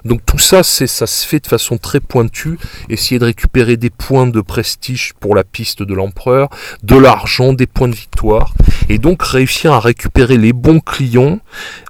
Donc 0.06 0.26
tout 0.26 0.38
ça, 0.40 0.64
c'est 0.64 0.88
ça 0.88 1.08
se 1.08 1.26
fait 1.26 1.40
de 1.40 1.48
façon 1.48 1.78
très 1.78 2.00
pointue, 2.00 2.58
essayer 2.90 3.20
de 3.20 3.26
récupérer 3.26 3.78
des 3.78 3.90
points 3.90 4.28
de 4.28 4.42
prestige 4.42 5.14
pour 5.20 5.36
la 5.36 5.44
piste 5.44 5.84
de 5.84 5.94
l'empereur, 5.94 6.50
de 6.84 6.96
l'argent, 6.96 7.54
des 7.54 7.68
points 7.68 7.88
de 7.88 7.96
victoire, 7.96 8.54
et 8.90 8.98
donc 8.98 9.24
réussir 9.24 9.74
à 9.74 9.80
récupérer 9.80 10.38
les 10.38 10.54
bons 10.54 10.80
clients, 10.80 11.40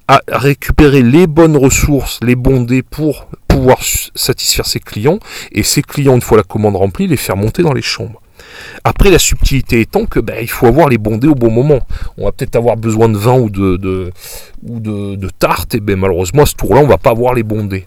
à 0.08 0.22
récupérer 0.28 1.04
les 1.04 1.28
bonnes 1.28 1.58
ressources, 1.58 2.20
les 2.24 2.36
bons 2.36 2.62
dés 2.62 2.82
pour 2.82 3.28
pouvoir 3.48 3.80
satisfaire 4.16 4.66
ses 4.66 4.80
clients, 4.80 5.20
et 5.52 5.64
ces 5.64 5.82
clients, 5.82 6.16
une 6.16 6.22
fois 6.22 6.38
la 6.38 6.44
commande 6.44 6.76
remplie, 6.76 7.08
les 7.08 7.18
faire 7.18 7.38
monter 7.38 7.64
dans 7.64 7.74
les 7.74 7.82
chambres. 7.82 8.22
Après, 8.84 9.10
la 9.10 9.20
subtilité 9.20 9.82
étant 9.82 10.06
que 10.06 10.20
ben, 10.20 10.38
il 10.42 10.50
faut 10.50 10.68
avoir 10.68 10.90
les 10.90 10.98
bondés 10.98 11.28
au 11.28 11.36
bon 11.36 11.52
moment. 11.52 11.80
On 12.18 12.26
va 12.26 12.32
peut-être 12.32 12.56
avoir 12.56 12.78
besoin 12.78 13.10
de 13.10 13.18
vin 13.18 13.38
ou 13.40 13.50
de, 13.50 14.12
ou 14.64 14.80
de, 14.80 15.16
de 15.16 15.30
tarte, 15.30 15.76
et 15.76 15.80
ben, 15.80 15.98
malheureusement, 15.98 16.44
à 16.44 16.46
ce 16.46 16.56
tour-là, 16.56 16.82
on 16.82 16.88
va 16.88 16.98
pas 16.98 17.12
avoir 17.12 17.34
les 17.34 17.44
bondés. 17.44 17.86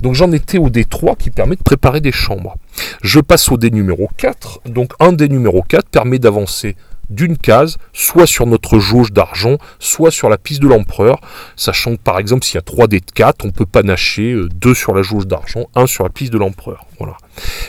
Donc 0.00 0.14
j'en 0.14 0.30
étais 0.32 0.58
au 0.58 0.68
D3 0.68 1.16
qui 1.16 1.30
permet 1.30 1.56
de 1.56 1.62
préparer 1.62 2.00
des 2.00 2.12
chambres. 2.12 2.56
Je 3.02 3.20
passe 3.20 3.50
au 3.50 3.56
D 3.56 3.70
numéro 3.70 4.08
4. 4.16 4.60
Donc 4.66 4.92
un 5.00 5.12
D 5.12 5.28
numéro 5.28 5.62
4 5.62 5.88
permet 5.88 6.18
d'avancer 6.18 6.76
d'une 7.10 7.36
case, 7.36 7.76
soit 7.92 8.26
sur 8.26 8.46
notre 8.46 8.78
jauge 8.78 9.12
d'argent, 9.12 9.58
soit 9.78 10.10
sur 10.10 10.28
la 10.28 10.38
piste 10.38 10.62
de 10.62 10.68
l'empereur, 10.68 11.20
sachant 11.56 11.96
que 11.96 12.00
par 12.00 12.18
exemple 12.18 12.44
s'il 12.44 12.56
y 12.56 12.58
a 12.58 12.62
3 12.62 12.88
dés 12.88 13.00
de 13.00 13.10
4, 13.12 13.44
on 13.44 13.50
peut 13.50 13.66
panacher 13.66 14.36
2 14.54 14.70
euh, 14.70 14.74
sur 14.74 14.94
la 14.94 15.02
jauge 15.02 15.26
d'argent, 15.26 15.66
1 15.74 15.86
sur 15.86 16.04
la 16.04 16.10
piste 16.10 16.32
de 16.32 16.38
l'empereur. 16.38 16.86
Voilà. 16.98 17.16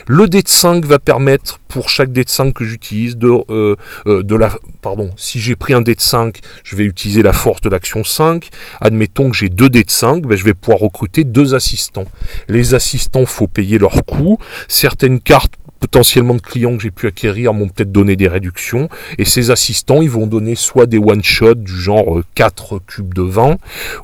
Le 0.08 0.28
dé 0.28 0.42
de 0.42 0.48
5 0.48 0.86
va 0.86 1.00
permettre 1.00 1.60
pour 1.68 1.90
chaque 1.90 2.12
dé 2.12 2.24
de 2.24 2.30
5 2.30 2.54
que 2.54 2.64
j'utilise 2.64 3.18
de, 3.18 3.30
euh, 3.50 3.76
euh, 4.08 4.24
de 4.24 4.36
la... 4.36 4.52
Pardon, 4.82 5.12
si 5.18 5.40
j'ai 5.40 5.56
pris 5.56 5.74
un 5.74 5.82
dé 5.82 5.96
de 5.96 6.02
5, 6.02 6.40
je 6.64 6.76
vais 6.76 6.86
utiliser 6.86 7.22
la 7.22 7.34
force 7.34 7.62
de 7.62 7.70
l'action 7.70 8.04
5. 8.04 8.50
Admettons 8.80 9.30
que 9.30 9.36
j'ai 9.36 9.50
2 9.50 9.70
dés 9.70 9.84
de 9.84 9.92
5, 9.92 10.26
ben, 10.26 10.38
je 10.38 10.44
vais 10.44 10.54
pouvoir 10.54 10.80
recruter 10.80 11.24
deux 11.24 11.56
assistants. 11.56 12.06
Les 12.48 12.74
assistants, 12.74 13.26
faut 13.26 13.48
payer 13.48 13.78
leur 13.78 14.06
coût. 14.06 14.38
Certaines 14.68 15.20
cartes 15.20 15.56
potentiellement 15.80 16.36
de 16.36 16.42
clients 16.42 16.76
que 16.76 16.84
j'ai 16.84 16.92
pu 16.92 17.08
acquérir 17.08 17.54
m'ont 17.54 17.68
peut-être 17.68 17.92
donné 17.92 18.16
des 18.16 18.28
réductions. 18.28 18.90
Et 19.18 19.26
ces 19.26 19.52
assistants, 19.52 20.02
ils 20.02 20.10
vont 20.10 20.28
donner 20.28 20.56
soit 20.56 20.86
des 20.86 20.98
one-shots 20.98 21.56
du 21.56 21.74
genre 21.74 22.22
4 22.36 22.76
euh, 22.76 22.80
cubes 22.86 23.14
de 23.14 23.22
vin, 23.22 23.58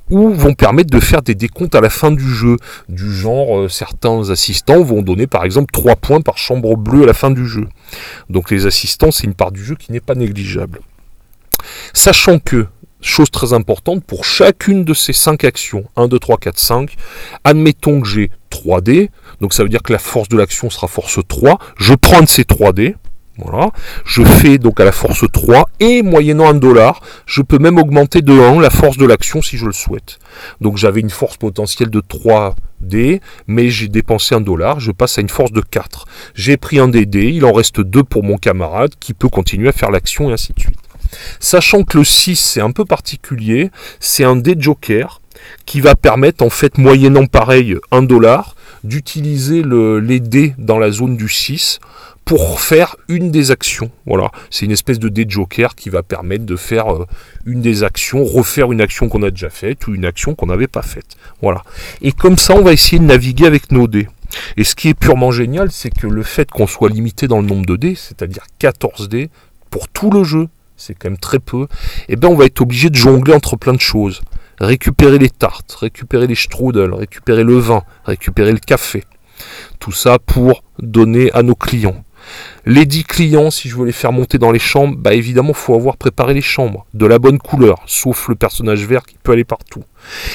ou 0.09 0.29
vont 0.29 0.53
permettre 0.53 0.91
de 0.91 0.99
faire 0.99 1.21
des 1.21 1.35
décomptes 1.35 1.75
à 1.75 1.81
la 1.81 1.89
fin 1.89 2.11
du 2.11 2.27
jeu. 2.27 2.57
Du 2.89 3.13
genre, 3.13 3.59
euh, 3.59 3.69
certains 3.69 4.29
assistants 4.29 4.83
vont 4.83 5.01
donner 5.01 5.27
par 5.27 5.43
exemple 5.45 5.71
3 5.71 5.95
points 5.95 6.21
par 6.21 6.37
chambre 6.37 6.75
bleue 6.77 7.03
à 7.03 7.07
la 7.07 7.13
fin 7.13 7.31
du 7.31 7.47
jeu. 7.47 7.67
Donc 8.29 8.51
les 8.51 8.65
assistants, 8.65 9.11
c'est 9.11 9.25
une 9.25 9.33
part 9.33 9.51
du 9.51 9.63
jeu 9.63 9.75
qui 9.75 9.91
n'est 9.91 9.99
pas 9.99 10.15
négligeable. 10.15 10.79
Sachant 11.93 12.39
que 12.39 12.67
chose 13.03 13.29
très 13.29 13.53
importante, 13.53 14.03
pour 14.03 14.25
chacune 14.25 14.85
de 14.85 14.93
ces 14.93 15.13
5 15.13 15.43
actions, 15.43 15.83
1, 15.95 16.07
2, 16.07 16.19
3, 16.19 16.37
4, 16.37 16.57
5, 16.57 16.95
admettons 17.43 18.01
que 18.01 18.07
j'ai 18.07 18.31
3D, 18.49 19.09
donc 19.41 19.53
ça 19.53 19.63
veut 19.63 19.69
dire 19.69 19.83
que 19.83 19.93
la 19.93 19.99
force 19.99 20.29
de 20.29 20.37
l'action 20.37 20.69
sera 20.69 20.87
force 20.87 21.19
3, 21.27 21.57
je 21.77 21.93
prends 21.93 22.21
de 22.21 22.27
ces 22.27 22.43
3D, 22.43 22.95
voilà, 23.37 23.71
je 24.05 24.23
fais 24.23 24.59
donc 24.59 24.79
à 24.79 24.85
la 24.85 24.91
force 24.91 25.25
3, 25.31 25.65
et 25.79 26.03
moyennant 26.03 26.47
un 26.47 26.53
dollar, 26.53 27.01
je 27.25 27.41
peux 27.41 27.57
même 27.57 27.79
augmenter 27.79 28.21
de 28.21 28.31
1 28.31 28.61
la 28.61 28.69
force 28.69 28.97
de 28.97 29.07
l'action 29.07 29.41
si 29.41 29.57
je 29.57 29.65
le 29.65 29.73
souhaite. 29.73 30.19
Donc 30.61 30.77
j'avais 30.77 31.01
une 31.01 31.09
force 31.09 31.37
potentielle 31.37 31.89
de 31.89 31.99
3D, 31.99 33.21
mais 33.47 33.69
j'ai 33.69 33.87
dépensé 33.87 34.35
un 34.35 34.41
dollar, 34.41 34.79
je 34.79 34.91
passe 34.91 35.17
à 35.17 35.21
une 35.21 35.29
force 35.29 35.51
de 35.51 35.61
4. 35.61 36.05
J'ai 36.35 36.57
pris 36.57 36.77
un 36.77 36.87
DD, 36.87 37.31
il 37.33 37.45
en 37.45 37.53
reste 37.53 37.81
2 37.81 38.03
pour 38.03 38.23
mon 38.23 38.37
camarade, 38.37 38.91
qui 38.99 39.15
peut 39.15 39.29
continuer 39.29 39.69
à 39.69 39.73
faire 39.73 39.89
l'action, 39.89 40.29
et 40.29 40.33
ainsi 40.33 40.53
de 40.53 40.59
suite. 40.59 40.77
Sachant 41.39 41.83
que 41.83 41.97
le 41.97 42.03
6 42.03 42.35
c'est 42.35 42.61
un 42.61 42.71
peu 42.71 42.85
particulier, 42.85 43.71
c'est 43.99 44.23
un 44.23 44.35
dé 44.35 44.55
joker. 44.57 45.21
Qui 45.65 45.81
va 45.81 45.95
permettre 45.95 46.43
en 46.43 46.50
fait 46.50 46.77
moyennant 46.77 47.25
pareil 47.25 47.77
1 47.91 48.03
dollar 48.03 48.55
d'utiliser 48.83 49.62
le, 49.62 50.00
les 50.00 50.19
dés 50.19 50.53
dans 50.57 50.77
la 50.77 50.91
zone 50.91 51.15
du 51.15 51.29
6 51.29 51.79
pour 52.25 52.62
faire 52.62 52.95
une 53.07 53.31
des 53.31 53.51
actions. 53.51 53.91
Voilà, 54.05 54.31
c'est 54.50 54.65
une 54.65 54.71
espèce 54.71 55.00
de 55.00 55.09
dé 55.09 55.25
joker 55.27 55.75
qui 55.75 55.89
va 55.89 56.03
permettre 56.03 56.45
de 56.45 56.55
faire 56.55 56.93
euh, 56.93 57.05
une 57.45 57.62
des 57.62 57.83
actions, 57.83 58.23
refaire 58.23 58.71
une 58.71 58.81
action 58.81 59.09
qu'on 59.09 59.23
a 59.23 59.29
déjà 59.29 59.50
faite 59.50 59.88
ou 59.88 59.93
une 59.93 60.05
action 60.05 60.35
qu'on 60.35 60.47
n'avait 60.47 60.67
pas 60.67 60.81
faite. 60.81 61.17
Voilà. 61.41 61.63
Et 62.01 62.12
comme 62.12 62.38
ça, 62.38 62.55
on 62.55 62.62
va 62.62 62.73
essayer 62.73 63.00
de 63.00 63.05
naviguer 63.05 63.45
avec 63.45 63.71
nos 63.71 63.88
dés. 63.88 64.07
Et 64.57 64.63
ce 64.63 64.75
qui 64.75 64.89
est 64.89 64.93
purement 64.93 65.31
génial, 65.31 65.71
c'est 65.71 65.91
que 65.91 66.07
le 66.07 66.23
fait 66.23 66.50
qu'on 66.50 66.67
soit 66.67 66.89
limité 66.89 67.27
dans 67.27 67.41
le 67.41 67.47
nombre 67.47 67.65
de 67.65 67.75
dés, 67.75 67.95
c'est-à-dire 67.95 68.45
14 68.59 69.09
dés 69.09 69.29
pour 69.69 69.88
tout 69.89 70.09
le 70.09 70.23
jeu, 70.23 70.47
c'est 70.75 70.93
quand 70.95 71.09
même 71.09 71.19
très 71.19 71.39
peu, 71.39 71.63
et 71.63 72.13
eh 72.13 72.15
bien 72.15 72.29
on 72.29 72.35
va 72.35 72.45
être 72.45 72.62
obligé 72.62 72.89
de 72.89 72.95
jongler 72.95 73.33
entre 73.33 73.55
plein 73.57 73.73
de 73.73 73.81
choses. 73.81 74.21
Récupérer 74.60 75.17
les 75.17 75.29
tartes, 75.29 75.74
récupérer 75.74 76.27
les 76.27 76.36
strudels, 76.36 76.93
récupérer 76.93 77.43
le 77.43 77.57
vin, 77.57 77.83
récupérer 78.05 78.51
le 78.51 78.60
café. 78.60 79.03
Tout 79.79 79.91
ça 79.91 80.19
pour 80.19 80.63
donner 80.79 81.31
à 81.33 81.43
nos 81.43 81.55
clients. 81.55 82.03
Les 82.65 82.85
10 82.85 83.03
clients, 83.03 83.51
si 83.51 83.67
je 83.67 83.75
veux 83.75 83.85
les 83.85 83.91
faire 83.91 84.13
monter 84.13 84.37
dans 84.37 84.51
les 84.51 84.59
chambres, 84.59 84.95
bah 84.97 85.13
évidemment, 85.13 85.49
il 85.49 85.55
faut 85.55 85.75
avoir 85.75 85.97
préparé 85.97 86.33
les 86.33 86.41
chambres 86.41 86.85
de 86.93 87.05
la 87.05 87.19
bonne 87.19 87.37
couleur, 87.37 87.83
sauf 87.87 88.29
le 88.29 88.35
personnage 88.35 88.85
vert 88.85 89.03
qui 89.03 89.17
peut 89.21 89.33
aller 89.33 89.43
partout. 89.43 89.83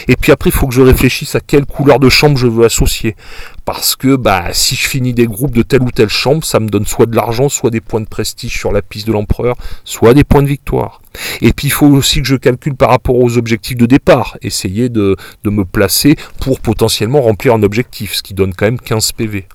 Et 0.08 0.16
puis 0.16 0.32
après, 0.32 0.50
il 0.50 0.52
faut 0.52 0.66
que 0.66 0.74
je 0.74 0.82
réfléchisse 0.82 1.34
à 1.34 1.40
quelle 1.40 1.66
couleur 1.66 1.98
de 1.98 2.08
chambre 2.08 2.36
je 2.36 2.46
veux 2.46 2.64
associer. 2.64 3.16
Parce 3.64 3.96
que 3.96 4.16
bah, 4.16 4.52
si 4.52 4.74
je 4.74 4.88
finis 4.88 5.14
des 5.14 5.26
groupes 5.26 5.54
de 5.54 5.62
telle 5.62 5.82
ou 5.82 5.90
telle 5.90 6.08
chambre, 6.08 6.44
ça 6.44 6.60
me 6.60 6.68
donne 6.68 6.86
soit 6.86 7.06
de 7.06 7.16
l'argent, 7.16 7.48
soit 7.48 7.70
des 7.70 7.80
points 7.80 8.00
de 8.00 8.08
prestige 8.08 8.58
sur 8.58 8.72
la 8.72 8.82
piste 8.82 9.06
de 9.06 9.12
l'empereur, 9.12 9.56
soit 9.84 10.14
des 10.14 10.24
points 10.24 10.42
de 10.42 10.48
victoire. 10.48 11.00
Et 11.42 11.52
puis 11.52 11.68
il 11.68 11.70
faut 11.70 11.86
aussi 11.86 12.20
que 12.22 12.28
je 12.28 12.36
calcule 12.36 12.76
par 12.76 12.90
rapport 12.90 13.16
aux 13.16 13.36
objectifs 13.36 13.76
de 13.76 13.86
départ, 13.86 14.36
essayer 14.42 14.88
de, 14.88 15.16
de 15.44 15.50
me 15.50 15.64
placer 15.64 16.16
pour 16.40 16.60
potentiellement 16.60 17.22
remplir 17.22 17.54
un 17.54 17.62
objectif, 17.62 18.14
ce 18.14 18.22
qui 18.22 18.34
donne 18.34 18.54
quand 18.54 18.66
même 18.66 18.80
15 18.80 19.12
PV 19.12 19.46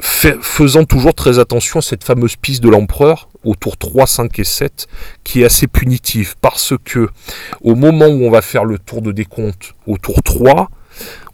faisant 0.00 0.84
toujours 0.84 1.14
très 1.14 1.38
attention 1.38 1.78
à 1.78 1.82
cette 1.82 2.04
fameuse 2.04 2.36
piste 2.36 2.62
de 2.62 2.68
l'empereur 2.68 3.28
au 3.44 3.54
tour 3.54 3.76
3, 3.76 4.06
5 4.06 4.38
et 4.38 4.44
7 4.44 4.86
qui 5.24 5.42
est 5.42 5.44
assez 5.44 5.66
punitive 5.66 6.34
parce 6.40 6.74
que 6.84 7.08
au 7.62 7.74
moment 7.74 8.06
où 8.06 8.24
on 8.24 8.30
va 8.30 8.42
faire 8.42 8.64
le 8.64 8.78
tour 8.78 9.02
de 9.02 9.12
décompte 9.12 9.74
au 9.86 9.98
tour 9.98 10.22
3, 10.22 10.70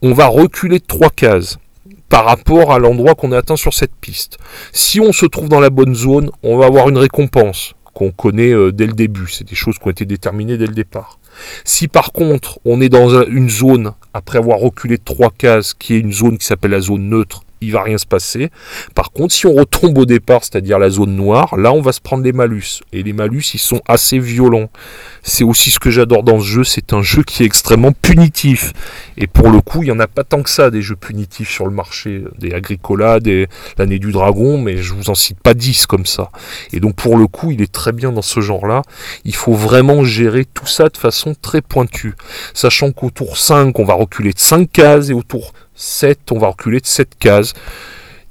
on 0.03 0.13
va 0.13 0.27
reculer 0.27 0.79
de 0.79 0.85
3 0.87 1.11
cases 1.11 1.59
par 2.09 2.25
rapport 2.25 2.73
à 2.73 2.79
l'endroit 2.79 3.15
qu'on 3.15 3.33
a 3.33 3.39
atteint 3.39 3.57
sur 3.57 3.75
cette 3.75 3.95
piste. 3.95 4.39
Si 4.73 5.01
on 5.01 5.13
se 5.13 5.27
trouve 5.27 5.49
dans 5.49 5.61
la 5.61 5.71
bonne 5.71 5.95
zone, 5.95 6.31
on 6.43 6.57
va 6.57 6.67
avoir 6.67 6.89
une 6.89 6.99
récompense 6.99 7.75
qu'on 7.95 8.11
connaît 8.11 8.53
euh, 8.53 8.73
dès 8.73 8.87
le 8.87 8.93
début. 8.93 9.27
C'est 9.29 9.49
des 9.49 9.55
choses 9.55 9.79
qui 9.79 9.89
ont 9.89 9.91
été 9.91 10.05
déterminées 10.05 10.59
dès 10.59 10.67
le 10.67 10.75
départ. 10.75 11.19
Si 11.65 11.89
par 11.89 12.13
contre 12.13 12.61
on 12.65 12.81
est 12.81 12.89
dans 12.89 13.23
une 13.25 13.51
zone, 13.51 13.93
après 14.15 14.39
avoir 14.39 14.59
reculé 14.59 14.97
de 14.97 15.03
trois 15.05 15.31
cases, 15.31 15.75
qui 15.75 15.95
est 15.95 15.99
une 15.99 16.13
zone 16.13 16.39
qui 16.39 16.47
s'appelle 16.47 16.71
la 16.71 16.81
zone 16.81 17.09
neutre, 17.09 17.43
il 17.61 17.73
va 17.73 17.83
rien 17.83 17.99
se 17.99 18.07
passer. 18.07 18.51
Par 18.95 19.11
contre, 19.13 19.35
si 19.35 19.47
on 19.47 19.55
retombe 19.55 19.97
au 19.99 20.05
départ, 20.05 20.45
c'est-à-dire 20.45 20.79
la 20.79 20.91
zone 20.91 21.17
noire, 21.17 21.57
là 21.57 21.73
on 21.73 21.81
va 21.81 21.93
se 21.93 22.01
prendre 22.01 22.25
les 22.25 22.33
malus. 22.33 22.83
Et 22.93 23.03
les 23.03 23.13
malus, 23.13 23.55
ils 23.55 23.61
sont 23.61 23.81
assez 23.87 24.19
violents. 24.19 24.71
C'est 25.23 25.45
aussi 25.45 25.71
ce 25.71 25.79
que 25.79 25.91
j'adore 25.91 26.23
dans 26.23 26.41
ce 26.41 26.45
jeu, 26.45 26.65
c'est 26.65 26.93
un 26.93 27.03
jeu 27.03 27.23
qui 27.23 27.43
est 27.43 27.47
extrêmement 27.47 27.93
punitif. 27.93 28.73
Et 29.17 29.27
pour 29.27 29.51
le 29.51 29.61
coup, 29.61 29.83
il 29.83 29.87
n'y 29.87 29.93
en 29.93 30.01
a 30.01 30.07
pas 30.07 30.25
tant 30.25 30.43
que 30.43 30.51
ça 30.51 30.71
des 30.71 30.83
jeux 30.83 30.97
punitifs 30.97 31.51
sur 31.51 31.67
le 31.67 31.73
marché. 31.73 32.25
Des 32.39 32.53
Agricola, 32.53 33.21
des 33.21 33.49
l'année 33.79 33.99
du 33.99 34.13
dragon, 34.13 34.59
mais 34.59 34.79
je 34.79 34.95
vous 34.95 35.11
en 35.11 35.15
cite 35.15 35.41
pas 35.41 35.55
10 35.55 35.87
comme 35.87 36.07
ça. 36.07 36.31
Et 36.73 36.81
donc 36.81 36.97
pour 36.97 37.17
le 37.17 37.27
coup, 37.27 37.51
il 37.51 37.63
est 37.63 37.73
très 37.73 37.93
bien 37.93 38.13
dans 38.13 38.23
ce 38.23 38.41
genre-là. 38.41 38.83
Il 39.25 39.35
faut 39.35 39.55
vraiment 39.55 40.05
gérer 40.05 40.45
tout 40.45 40.67
ça 40.67 40.89
de 40.89 40.97
façon 40.97 41.35
très 41.41 41.63
pointue. 41.63 42.15
Sachant 42.55 42.93
qu'au 42.93 43.11
tour 43.11 43.37
5, 43.37 43.79
on 43.79 43.85
va 43.85 43.95
reculer 43.95 44.33
de 44.33 44.39
5 44.39 44.71
cases 44.71 45.11
et 45.11 45.13
au 45.13 45.23
tour 45.23 45.53
7, 45.77 46.33
on 46.33 46.39
va 46.39 46.49
reculer 46.49 46.81
de 46.81 46.87
7 46.87 47.11
cases. 47.19 47.53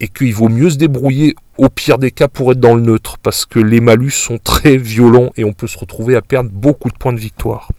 Et 0.02 0.10
qu'il 0.10 0.34
vaut 0.34 0.50
mieux 0.50 0.70
se 0.70 0.76
débrouiller 0.76 1.36
au 1.58 1.70
pire 1.70 1.98
des 1.98 2.12
cas 2.12 2.28
pour 2.28 2.52
être 2.52 2.60
dans 2.60 2.76
le 2.76 2.82
neutre, 2.82 3.18
parce 3.18 3.46
que 3.46 3.60
les 3.60 3.80
malus 3.80 4.12
sont 4.12 4.38
très 4.38 4.76
violents 4.76 5.30
et 5.38 5.46
on 5.46 5.54
peut 5.54 5.68
se 5.68 5.78
retrouver 5.78 6.18
à 6.18 6.22
perdre 6.22 6.50
beaucoup 6.52 6.90
de 6.90 6.98
points 6.98 7.14
de 7.14 7.20
victoire. 7.20 7.70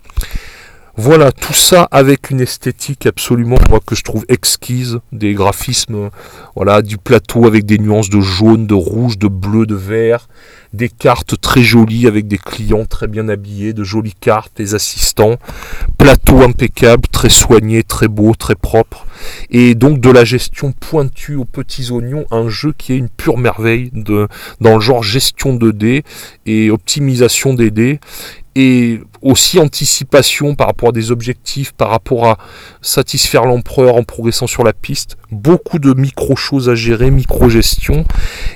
Voilà, 0.99 1.31
tout 1.31 1.53
ça 1.53 1.87
avec 1.91 2.31
une 2.31 2.41
esthétique 2.41 3.05
absolument, 3.05 3.59
moi, 3.69 3.81
que 3.85 3.95
je 3.95 4.03
trouve 4.03 4.25
exquise, 4.31 4.99
des 5.13 5.35
graphismes, 5.35 6.09
voilà, 6.55 6.81
du 6.81 6.97
plateau 6.97 7.47
avec 7.47 7.67
des 7.67 7.77
nuances 7.77 8.09
de 8.09 8.23
jaune, 8.23 8.67
de 8.67 8.73
rouge, 8.73 9.19
de 9.19 9.29
bleu, 9.29 9.67
de 9.67 9.75
vert, 9.75 10.27
des 10.73 10.89
cartes 10.89 11.39
très 11.39 11.61
jolies 11.61 12.07
avec 12.07 12.29
des 12.29 12.39
clients 12.39 12.87
très 12.87 13.09
bien 13.09 13.29
habillés, 13.29 13.75
de 13.75 13.85
jolies 13.85 14.15
cartes, 14.19 14.53
des 14.57 14.75
assistants, 14.75 15.37
plateau 16.07 16.41
impeccable, 16.43 17.09
très 17.11 17.29
soigné, 17.29 17.83
très 17.83 18.07
beau, 18.07 18.33
très 18.37 18.55
propre, 18.55 19.07
et 19.51 19.75
donc 19.75 19.99
de 19.99 20.09
la 20.09 20.25
gestion 20.25 20.71
pointue 20.71 21.35
aux 21.35 21.45
petits 21.45 21.91
oignons, 21.91 22.25
un 22.31 22.49
jeu 22.49 22.73
qui 22.79 22.93
est 22.93 22.97
une 22.97 23.09
pure 23.09 23.39
merveille 23.39 23.91
dans 23.93 24.75
le 24.77 24.81
genre 24.81 25.03
gestion 25.03 25.55
de 25.55 25.73
dés 25.73 26.05
et 26.47 26.71
optimisation 26.71 27.55
des 27.55 27.73
dés, 27.73 27.99
et 28.55 29.01
aussi 29.21 29.59
anticipation 29.59 30.55
par 30.55 30.69
rapport 30.69 30.91
à 30.91 30.93
des 30.93 31.11
objectifs, 31.11 31.73
par 31.73 31.91
rapport 31.91 32.25
à 32.25 32.39
satisfaire 32.83 33.45
l'empereur 33.45 33.97
en 33.97 34.05
progressant 34.05 34.47
sur 34.47 34.63
la 34.63 34.73
piste. 34.73 35.17
Beaucoup 35.37 35.79
de 35.79 35.93
micro-choses 35.93 36.71
à 36.71 36.75
gérer, 36.75 37.11
micro-gestion, 37.11 38.07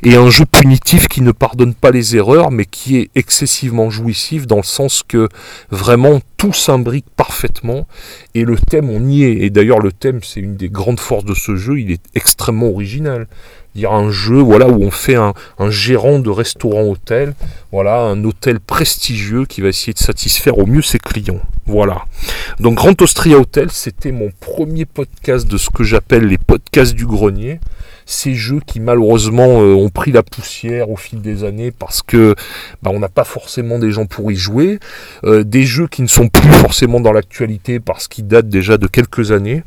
et 0.02 0.16
un 0.16 0.30
jeu 0.30 0.46
punitif 0.46 1.08
qui 1.08 1.20
ne 1.20 1.30
pardonne 1.30 1.74
pas 1.74 1.90
les 1.90 2.16
erreurs, 2.16 2.50
mais 2.50 2.64
qui 2.64 2.96
est 2.96 3.10
excessivement 3.14 3.90
jouissif 3.90 4.46
dans 4.46 4.56
le 4.56 4.62
sens 4.62 5.02
que 5.06 5.28
vraiment 5.70 6.20
tout 6.38 6.54
s'imbrique 6.54 7.04
parfaitement, 7.16 7.86
et 8.34 8.44
le 8.44 8.56
thème 8.56 8.88
on 8.88 9.06
y 9.06 9.24
est. 9.24 9.42
Et 9.42 9.50
d'ailleurs 9.50 9.80
le 9.80 9.92
thème 9.92 10.20
c'est 10.22 10.40
une 10.40 10.56
des 10.56 10.70
grandes 10.70 11.00
forces 11.00 11.26
de 11.26 11.34
ce 11.34 11.54
jeu, 11.54 11.78
il 11.78 11.90
est 11.90 12.02
extrêmement 12.14 12.70
original 12.70 13.26
dire 13.74 13.92
un 13.92 14.10
jeu 14.10 14.38
voilà 14.38 14.68
où 14.68 14.82
on 14.82 14.90
fait 14.90 15.14
un, 15.14 15.32
gérant 15.68 16.18
de 16.18 16.30
restaurant 16.30 16.82
hôtel 16.82 17.34
voilà 17.72 18.00
un 18.00 18.24
hôtel 18.24 18.60
prestigieux 18.60 19.44
qui 19.46 19.60
va 19.60 19.68
essayer 19.68 19.92
de 19.92 19.98
satisfaire 19.98 20.58
au 20.58 20.66
mieux 20.66 20.82
ses 20.82 20.98
clients. 20.98 21.40
Voilà. 21.66 22.04
Donc 22.58 22.74
Grand 22.76 23.00
Austria 23.00 23.38
Hotel 23.38 23.70
c'était 23.70 24.12
mon 24.12 24.30
premier 24.40 24.84
podcast 24.84 25.46
de 25.46 25.56
ce 25.56 25.70
que 25.70 25.84
j'appelle 25.84 26.26
les 26.26 26.38
podcasts 26.38 26.94
du 26.94 27.06
grenier 27.06 27.60
ces 28.06 28.34
jeux 28.34 28.60
qui 28.66 28.80
malheureusement 28.80 29.62
euh, 29.62 29.74
ont 29.74 29.88
pris 29.88 30.12
la 30.12 30.22
poussière 30.22 30.90
au 30.90 30.96
fil 30.96 31.20
des 31.20 31.44
années 31.44 31.70
parce 31.70 32.02
que 32.02 32.34
bah, 32.82 32.90
on 32.92 32.98
n'a 32.98 33.08
pas 33.08 33.24
forcément 33.24 33.78
des 33.78 33.90
gens 33.90 34.06
pour 34.06 34.32
y 34.32 34.36
jouer, 34.36 34.78
euh, 35.24 35.44
des 35.44 35.64
jeux 35.64 35.86
qui 35.86 36.02
ne 36.02 36.06
sont 36.06 36.28
plus 36.28 36.50
forcément 36.50 37.00
dans 37.00 37.12
l'actualité 37.12 37.80
parce 37.80 38.08
qu'ils 38.08 38.26
datent 38.26 38.48
déjà 38.48 38.78
de 38.78 38.86
quelques 38.86 39.32
années. 39.32 39.62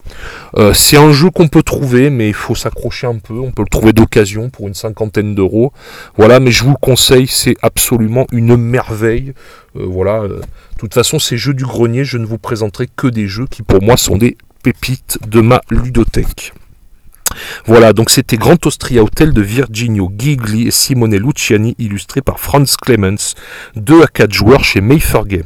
Euh, 0.57 0.73
c'est 0.73 0.97
un 0.97 1.11
jeu 1.11 1.29
qu'on 1.29 1.47
peut 1.47 1.63
trouver, 1.63 2.09
mais 2.09 2.27
il 2.27 2.33
faut 2.33 2.55
s'accrocher 2.55 3.07
un 3.07 3.17
peu. 3.17 3.39
On 3.39 3.51
peut 3.51 3.63
le 3.63 3.69
trouver 3.69 3.93
d'occasion 3.93 4.49
pour 4.49 4.67
une 4.67 4.73
cinquantaine 4.73 5.35
d'euros. 5.35 5.73
Voilà, 6.17 6.39
mais 6.39 6.51
je 6.51 6.63
vous 6.63 6.71
le 6.71 6.77
conseille, 6.81 7.27
c'est 7.27 7.55
absolument 7.61 8.25
une 8.31 8.55
merveille. 8.57 9.33
voilà. 9.75 10.27
De 10.27 10.39
toute 10.77 10.93
façon, 10.93 11.19
ces 11.19 11.37
jeux 11.37 11.53
du 11.53 11.63
grenier, 11.63 12.03
je 12.03 12.17
ne 12.17 12.25
vous 12.25 12.37
présenterai 12.37 12.87
que 12.93 13.07
des 13.07 13.27
jeux 13.27 13.47
qui 13.47 13.61
pour 13.61 13.81
moi 13.81 13.95
sont 13.95 14.17
des 14.17 14.37
pépites 14.63 15.17
de 15.27 15.41
ma 15.41 15.61
ludothèque. 15.69 16.53
Voilà, 17.65 17.93
donc 17.93 18.09
c'était 18.09 18.37
Grand 18.37 18.63
Austria 18.65 19.03
Hotel 19.03 19.33
de 19.33 19.41
Virginio 19.41 20.11
Gigli 20.17 20.67
et 20.67 20.71
Simone 20.71 21.15
Luciani, 21.15 21.75
illustré 21.79 22.21
par 22.21 22.39
Franz 22.39 22.75
Clemens, 22.81 23.35
2 23.75 24.03
à 24.03 24.07
4 24.07 24.33
joueurs 24.33 24.63
chez 24.63 24.81
Mayfair 24.81 25.25
Games. 25.25 25.43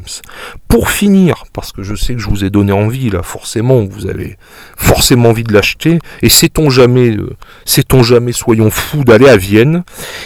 Pour 0.67 0.89
finir, 0.89 1.45
parce 1.53 1.71
que 1.71 1.83
je 1.83 1.95
sais 1.95 2.13
que 2.13 2.19
je 2.19 2.29
vous 2.29 2.43
ai 2.43 2.49
donné 2.49 2.71
envie, 2.71 3.09
là, 3.09 3.23
forcément, 3.23 3.83
vous 3.85 4.07
avez 4.07 4.37
forcément 4.75 5.29
envie 5.29 5.43
de 5.43 5.53
l'acheter, 5.53 5.99
et 6.21 6.29
sait-on 6.29 6.69
jamais, 6.69 7.09
euh, 7.09 7.35
sait-on 7.65 8.03
jamais, 8.03 8.31
soyons 8.31 8.69
fous 8.69 9.03
d'aller 9.03 9.29
à 9.29 9.37
Vienne, 9.37 9.83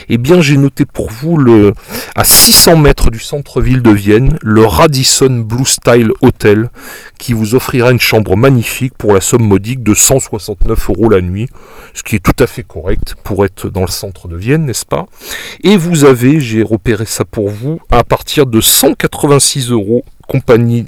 eh 0.10 0.18
bien, 0.18 0.42
j'ai 0.42 0.58
noté 0.58 0.86
pour 0.86 1.10
vous 1.10 1.38
le, 1.38 1.74
à 2.16 2.24
600 2.24 2.78
mètres 2.78 3.12
du 3.12 3.20
centre-ville 3.20 3.82
de 3.82 3.92
Vienne, 3.92 4.38
le 4.42 4.66
Radisson 4.66 5.44
Blue 5.46 5.66
Style 5.66 6.12
Hotel, 6.22 6.70
qui 7.20 7.34
vous 7.34 7.56
offrira 7.56 7.92
une 7.92 8.00
chambre 8.00 8.36
magnifique 8.36 8.94
pour 8.98 9.14
la 9.14 9.22
somme 9.22 9.44
modique 9.44 9.84
de 9.84 9.94
169 9.94 10.90
euros 10.90 11.10
la 11.10 11.22
nuit 11.22 11.48
ce 11.94 12.04
qui 12.04 12.16
est 12.16 12.20
tout 12.20 12.44
à 12.44 12.48
fait 12.48 12.64
correct 12.64 13.16
pour 13.24 13.46
être 13.46 13.70
dans 13.70 13.82
le 13.82 13.88
centre 13.88 14.28
de 14.28 14.36
Vienne, 14.36 14.66
n'est-ce 14.66 14.86
pas? 14.86 15.06
Et 15.64 15.78
vous 15.78 16.06
avez, 16.06 16.40
j'ai 16.40 16.64
repéré 16.64 17.06
ça 17.06 17.26
pour 17.26 17.50
vous, 17.50 17.80
à 17.90 18.04
partir 18.04 18.46
de 18.46 18.62
186 18.62 19.72
euros, 19.72 20.04
compagnie 20.28 20.88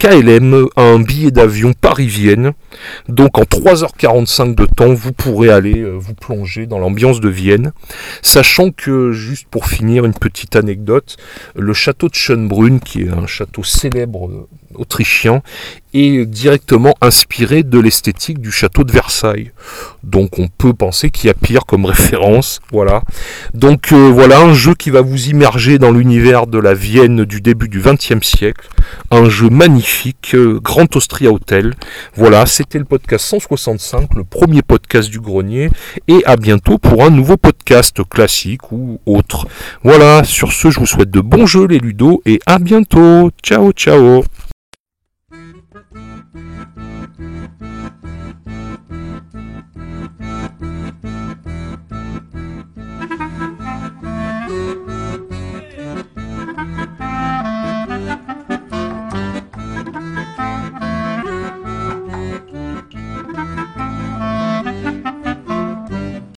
KLM 0.00 0.66
un 0.76 0.98
billet 0.98 1.30
d'avion 1.30 1.74
Paris-Vienne. 1.78 2.52
Donc 3.10 3.36
en 3.36 3.42
3h45 3.42 4.54
de 4.54 4.64
temps, 4.64 4.94
vous 4.94 5.12
pourrez 5.12 5.50
aller 5.50 5.80
euh, 5.80 5.90
vous 5.90 6.14
plonger 6.14 6.64
dans 6.64 6.78
l'ambiance 6.78 7.20
de 7.20 7.28
Vienne. 7.28 7.72
Sachant 8.22 8.70
que, 8.70 9.12
juste 9.12 9.46
pour 9.50 9.66
finir, 9.66 10.06
une 10.06 10.14
petite 10.14 10.56
anecdote, 10.56 11.18
le 11.54 11.74
château 11.74 12.08
de 12.08 12.14
Schönbrunn, 12.14 12.80
qui 12.80 13.02
est 13.02 13.10
un 13.10 13.26
château 13.26 13.62
célèbre 13.62 14.48
autrichien 14.74 15.42
est 15.92 16.24
directement 16.24 16.94
inspiré 17.00 17.64
de 17.64 17.78
l'esthétique 17.78 18.40
du 18.40 18.52
château 18.52 18.84
de 18.84 18.92
Versailles. 18.92 19.50
Donc 20.04 20.38
on 20.38 20.46
peut 20.46 20.72
penser 20.72 21.10
qu'il 21.10 21.26
y 21.26 21.30
a 21.30 21.34
pire 21.34 21.66
comme 21.66 21.84
référence. 21.84 22.60
Voilà. 22.70 23.02
Donc 23.54 23.92
euh, 23.92 24.10
voilà 24.12 24.40
un 24.40 24.54
jeu 24.54 24.74
qui 24.74 24.90
va 24.90 25.00
vous 25.00 25.28
immerger 25.28 25.78
dans 25.78 25.90
l'univers 25.90 26.46
de 26.46 26.58
la 26.58 26.74
Vienne 26.74 27.24
du 27.24 27.40
début 27.40 27.68
du 27.68 27.80
XXe 27.80 28.24
siècle. 28.24 28.68
Un 29.10 29.28
jeu 29.28 29.50
magnifique, 29.50 29.89
euh, 30.34 30.60
Grand 30.60 30.94
Austria 30.96 31.30
Hotel. 31.30 31.74
Voilà, 32.14 32.46
c'était 32.46 32.78
le 32.78 32.84
podcast 32.84 33.24
165, 33.26 34.14
le 34.14 34.24
premier 34.24 34.62
podcast 34.62 35.10
du 35.10 35.20
grenier. 35.20 35.70
Et 36.08 36.24
à 36.24 36.36
bientôt 36.36 36.78
pour 36.78 37.02
un 37.04 37.10
nouveau 37.10 37.36
podcast 37.36 38.00
classique 38.08 38.72
ou 38.72 39.00
autre. 39.06 39.46
Voilà, 39.82 40.24
sur 40.24 40.52
ce, 40.52 40.70
je 40.70 40.80
vous 40.80 40.86
souhaite 40.86 41.10
de 41.10 41.20
bons 41.20 41.46
jeux 41.46 41.66
les 41.66 41.78
Ludo 41.78 42.22
et 42.26 42.40
à 42.46 42.58
bientôt. 42.58 43.30
Ciao 43.42 43.72
ciao 43.72 44.24